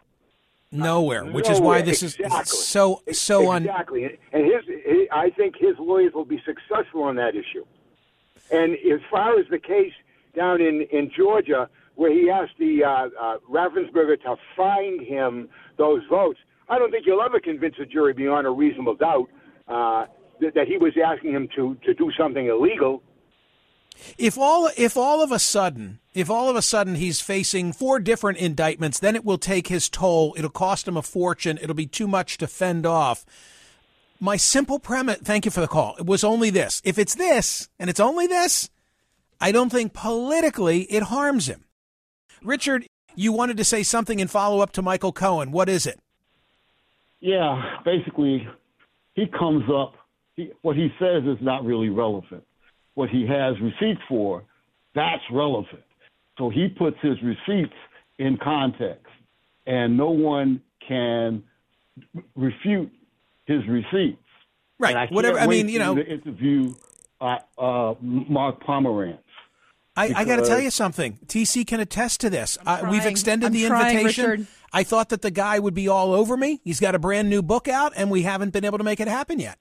Nowhere, 0.70 1.24
which 1.24 1.48
is 1.48 1.60
why 1.60 1.80
this 1.80 2.02
exactly. 2.02 2.40
is 2.42 2.66
so 2.66 3.02
so 3.10 3.50
un. 3.50 3.64
exactly. 3.64 4.04
And 4.32 4.44
his, 4.44 4.64
he, 4.66 5.08
I 5.10 5.30
think 5.30 5.54
his 5.58 5.74
lawyers 5.78 6.12
will 6.12 6.26
be 6.26 6.42
successful 6.44 7.04
on 7.04 7.16
that 7.16 7.34
issue. 7.34 7.64
And 8.50 8.74
as 8.74 9.00
far 9.10 9.38
as 9.38 9.46
the 9.50 9.58
case 9.58 9.94
down 10.36 10.60
in 10.60 10.82
in 10.92 11.10
Georgia, 11.16 11.70
where 11.94 12.12
he 12.12 12.30
asked 12.30 12.58
the 12.58 12.84
uh, 12.84 13.08
uh, 13.18 13.38
Raffensperger 13.50 14.20
to 14.22 14.36
find 14.54 15.00
him 15.00 15.48
those 15.78 16.02
votes, 16.10 16.38
I 16.68 16.78
don't 16.78 16.90
think 16.90 17.06
you'll 17.06 17.22
ever 17.22 17.40
convince 17.40 17.76
a 17.80 17.86
jury 17.86 18.12
beyond 18.12 18.46
a 18.46 18.50
reasonable 18.50 18.94
doubt 18.94 19.28
uh, 19.68 20.04
that, 20.40 20.54
that 20.54 20.68
he 20.68 20.76
was 20.76 20.92
asking 21.02 21.32
him 21.32 21.48
to 21.56 21.78
to 21.84 21.94
do 21.94 22.12
something 22.18 22.46
illegal. 22.46 23.02
If 24.16 24.38
all 24.38 24.70
if 24.76 24.96
all 24.96 25.22
of 25.22 25.32
a 25.32 25.38
sudden 25.38 26.00
if 26.18 26.30
all 26.30 26.48
of 26.48 26.56
a 26.56 26.62
sudden 26.62 26.96
he's 26.96 27.20
facing 27.20 27.72
four 27.72 28.00
different 28.00 28.38
indictments, 28.38 28.98
then 28.98 29.14
it 29.14 29.24
will 29.24 29.38
take 29.38 29.68
his 29.68 29.88
toll. 29.88 30.34
It'll 30.36 30.50
cost 30.50 30.88
him 30.88 30.96
a 30.96 31.02
fortune. 31.02 31.60
It'll 31.62 31.76
be 31.76 31.86
too 31.86 32.08
much 32.08 32.38
to 32.38 32.48
fend 32.48 32.84
off. 32.84 33.24
My 34.18 34.36
simple 34.36 34.80
premise, 34.80 35.18
thank 35.18 35.44
you 35.44 35.52
for 35.52 35.60
the 35.60 35.68
call. 35.68 35.94
It 35.96 36.06
was 36.06 36.24
only 36.24 36.50
this. 36.50 36.82
If 36.84 36.98
it's 36.98 37.14
this 37.14 37.68
and 37.78 37.88
it's 37.88 38.00
only 38.00 38.26
this, 38.26 38.68
I 39.40 39.52
don't 39.52 39.70
think 39.70 39.92
politically 39.92 40.82
it 40.92 41.04
harms 41.04 41.46
him. 41.46 41.64
Richard, 42.42 42.86
you 43.14 43.32
wanted 43.32 43.56
to 43.58 43.64
say 43.64 43.84
something 43.84 44.18
in 44.18 44.26
follow 44.26 44.60
up 44.60 44.72
to 44.72 44.82
Michael 44.82 45.12
Cohen. 45.12 45.52
What 45.52 45.68
is 45.68 45.86
it? 45.86 46.00
Yeah, 47.20 47.76
basically, 47.84 48.48
he 49.14 49.26
comes 49.26 49.64
up. 49.72 49.94
He, 50.34 50.50
what 50.62 50.74
he 50.74 50.88
says 50.98 51.22
is 51.24 51.38
not 51.40 51.64
really 51.64 51.90
relevant. 51.90 52.44
What 52.98 53.10
he 53.10 53.28
has 53.28 53.54
receipts 53.60 54.00
for, 54.08 54.42
that's 54.92 55.22
relevant. 55.30 55.84
So 56.36 56.50
he 56.50 56.66
puts 56.66 56.96
his 57.00 57.16
receipts 57.22 57.76
in 58.18 58.36
context, 58.42 59.06
and 59.68 59.96
no 59.96 60.10
one 60.10 60.60
can 60.88 61.44
refute 62.34 62.90
his 63.46 63.60
receipts. 63.68 64.18
Right. 64.80 64.96
And 64.96 64.98
I 64.98 65.06
Whatever. 65.06 65.36
I 65.36 65.42
can't 65.42 65.50
mean, 65.50 65.68
you 65.68 65.78
know, 65.78 65.94
to 65.94 66.04
interview 66.04 66.74
uh, 67.20 67.38
uh, 67.56 67.94
Mark 68.00 68.64
Pomerantz. 68.64 69.20
I, 69.96 70.12
I 70.16 70.24
got 70.24 70.40
to 70.40 70.46
tell 70.46 70.60
you 70.60 70.72
something. 70.72 71.20
TC 71.26 71.64
can 71.68 71.78
attest 71.78 72.20
to 72.22 72.30
this. 72.30 72.58
Uh, 72.66 72.88
we've 72.90 73.06
extended 73.06 73.46
I'm 73.46 73.52
the 73.52 73.68
trying, 73.68 73.96
invitation. 73.96 74.30
Richard. 74.30 74.46
I 74.72 74.82
thought 74.82 75.10
that 75.10 75.22
the 75.22 75.30
guy 75.30 75.60
would 75.60 75.74
be 75.74 75.86
all 75.86 76.14
over 76.14 76.36
me. 76.36 76.60
He's 76.64 76.80
got 76.80 76.96
a 76.96 76.98
brand 76.98 77.30
new 77.30 77.42
book 77.42 77.68
out, 77.68 77.92
and 77.94 78.10
we 78.10 78.22
haven't 78.22 78.52
been 78.52 78.64
able 78.64 78.78
to 78.78 78.84
make 78.84 78.98
it 78.98 79.06
happen 79.06 79.38
yet. 79.38 79.60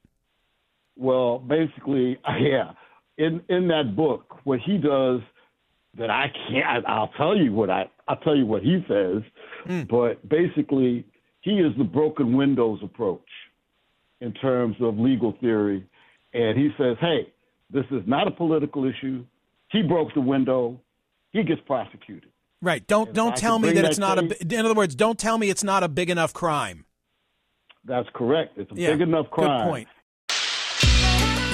Well, 0.95 1.38
basically, 1.38 2.19
yeah. 2.39 2.71
In 3.17 3.41
in 3.49 3.67
that 3.69 3.95
book, 3.95 4.38
what 4.43 4.60
he 4.60 4.77
does 4.77 5.21
that 5.97 6.10
I 6.10 6.27
can't. 6.49 6.86
I'll 6.88 7.12
tell 7.17 7.36
you 7.36 7.51
what 7.53 7.69
I. 7.69 7.89
I'll 8.08 8.17
tell 8.17 8.36
you 8.36 8.45
what 8.45 8.62
he 8.63 8.84
says. 8.88 9.23
Hmm. 9.65 9.82
But 9.89 10.27
basically, 10.30 11.03
he 11.41 11.51
is 11.60 11.75
the 11.77 11.84
broken 11.84 12.38
windows 12.38 12.80
approach 12.84 13.27
in 14.21 14.34
terms 14.34 14.75
of 14.82 14.97
legal 14.99 15.36
theory, 15.41 15.84
and 16.34 16.58
he 16.58 16.69
says, 16.77 16.97
"Hey, 17.01 17.32
this 17.71 17.86
is 17.91 18.03
not 18.06 18.27
a 18.27 18.32
political 18.32 18.86
issue. 18.86 19.25
He 19.71 19.82
broke 19.82 20.13
the 20.13 20.21
window. 20.21 20.80
He 21.34 21.43
gets 21.43 21.62
prosecuted." 21.65 22.30
Right. 22.62 22.86
Don't 22.88 23.10
If 23.10 23.15
don't 23.15 23.36
tell 23.36 23.58
me 23.60 23.69
that 23.69 23.82
that 23.82 23.86
it's 23.86 23.99
not 23.99 24.19
a. 24.19 24.27
case- 24.27 24.41
In 24.41 24.65
other 24.65 24.73
words, 24.75 24.95
don't 24.95 25.17
tell 25.19 25.38
me 25.39 25.49
it's 25.49 25.63
not 25.63 25.84
a 25.84 25.88
big 25.88 26.10
enough 26.10 26.34
crime. 26.34 26.86
That's 27.84 28.08
correct. 28.13 28.58
It's 28.58 28.71
a 28.71 28.75
Yeah, 28.75 28.91
big 28.91 29.01
enough 29.01 29.30
crime. 29.32 29.63
good 29.65 29.69
point. 29.71 29.88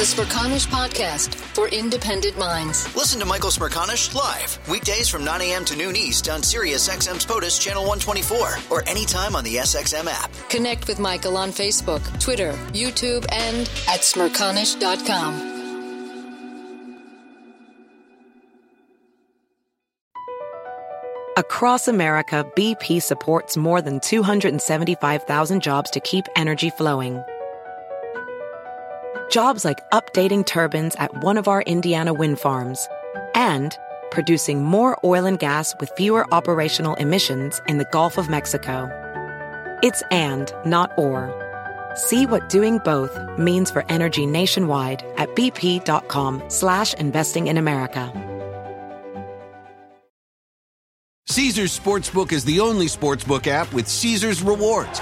The 0.04 0.22
Smerconish 0.22 0.68
Podcast 0.68 1.34
for 1.36 1.70
independent 1.70 2.38
minds. 2.38 2.94
Listen 2.94 3.22
to 3.22 3.26
Michael 3.26 3.52
Smerconish 3.52 4.14
live 4.14 4.60
weekdays 4.68 5.08
from 5.08 5.24
9 5.24 5.40
a.m. 5.40 5.64
to 5.64 5.78
noon 5.78 5.96
East 5.96 6.28
on 6.28 6.44
Sirius 6.44 6.90
XM's 6.90 7.26
POTUS 7.26 7.58
Channel 7.58 7.84
124 7.84 8.58
or 8.70 8.84
anytime 8.86 9.34
on 9.34 9.46
the 9.46 9.56
SXM 9.56 10.06
app. 10.08 10.30
Connect 10.50 10.90
with 10.90 11.00
Michael 11.00 11.38
on 11.38 11.52
Facebook, 11.52 12.02
Twitter, 12.20 12.52
YouTube, 12.74 13.26
and 13.32 13.62
at 13.88 14.02
smerconish.com. 14.02 15.54
Across 21.38 21.88
America, 21.88 22.46
BP 22.56 23.02
supports 23.02 23.56
more 23.56 23.82
than 23.82 24.02
275,000 24.02 25.62
jobs 25.62 25.90
to 25.92 26.02
keep 26.02 26.26
energy 26.36 26.72
flowing. 26.72 27.24
Jobs 29.34 29.66
like 29.66 29.90
updating 29.90 30.46
turbines 30.46 30.94
at 30.98 31.24
one 31.24 31.40
of 31.40 31.48
our 31.48 31.64
Indiana 31.64 32.14
wind 32.14 32.40
farms 32.40 32.88
and 33.34 33.76
producing 34.12 34.64
more 34.64 34.96
oil 35.04 35.26
and 35.26 35.40
gas 35.40 35.74
with 35.80 35.90
fewer 35.98 36.32
operational 36.32 36.94
emissions 36.98 37.60
in 37.68 37.80
the 37.80 37.86
Gulf 37.86 38.20
of 38.20 38.30
Mexico. 38.30 38.88
It's 39.82 40.04
and, 40.12 40.54
not 40.68 40.92
or. 41.00 41.32
See 41.96 42.28
what 42.28 42.48
doing 42.48 42.78
both 42.86 43.20
means 43.40 43.72
for 43.72 43.84
energy 43.90 44.28
nationwide 44.28 45.04
at 45.18 45.30
bp.com 45.30 46.44
slash 46.50 46.94
investing 46.94 47.48
in 47.48 47.58
America. 47.58 48.12
Caesar's 51.26 51.80
Sportsbook 51.80 52.32
is 52.32 52.46
the 52.46 52.60
only 52.60 52.86
sportsbook 52.86 53.48
app 53.48 53.74
with 53.74 53.88
Caesar's 53.88 54.44
rewards. 54.44 55.02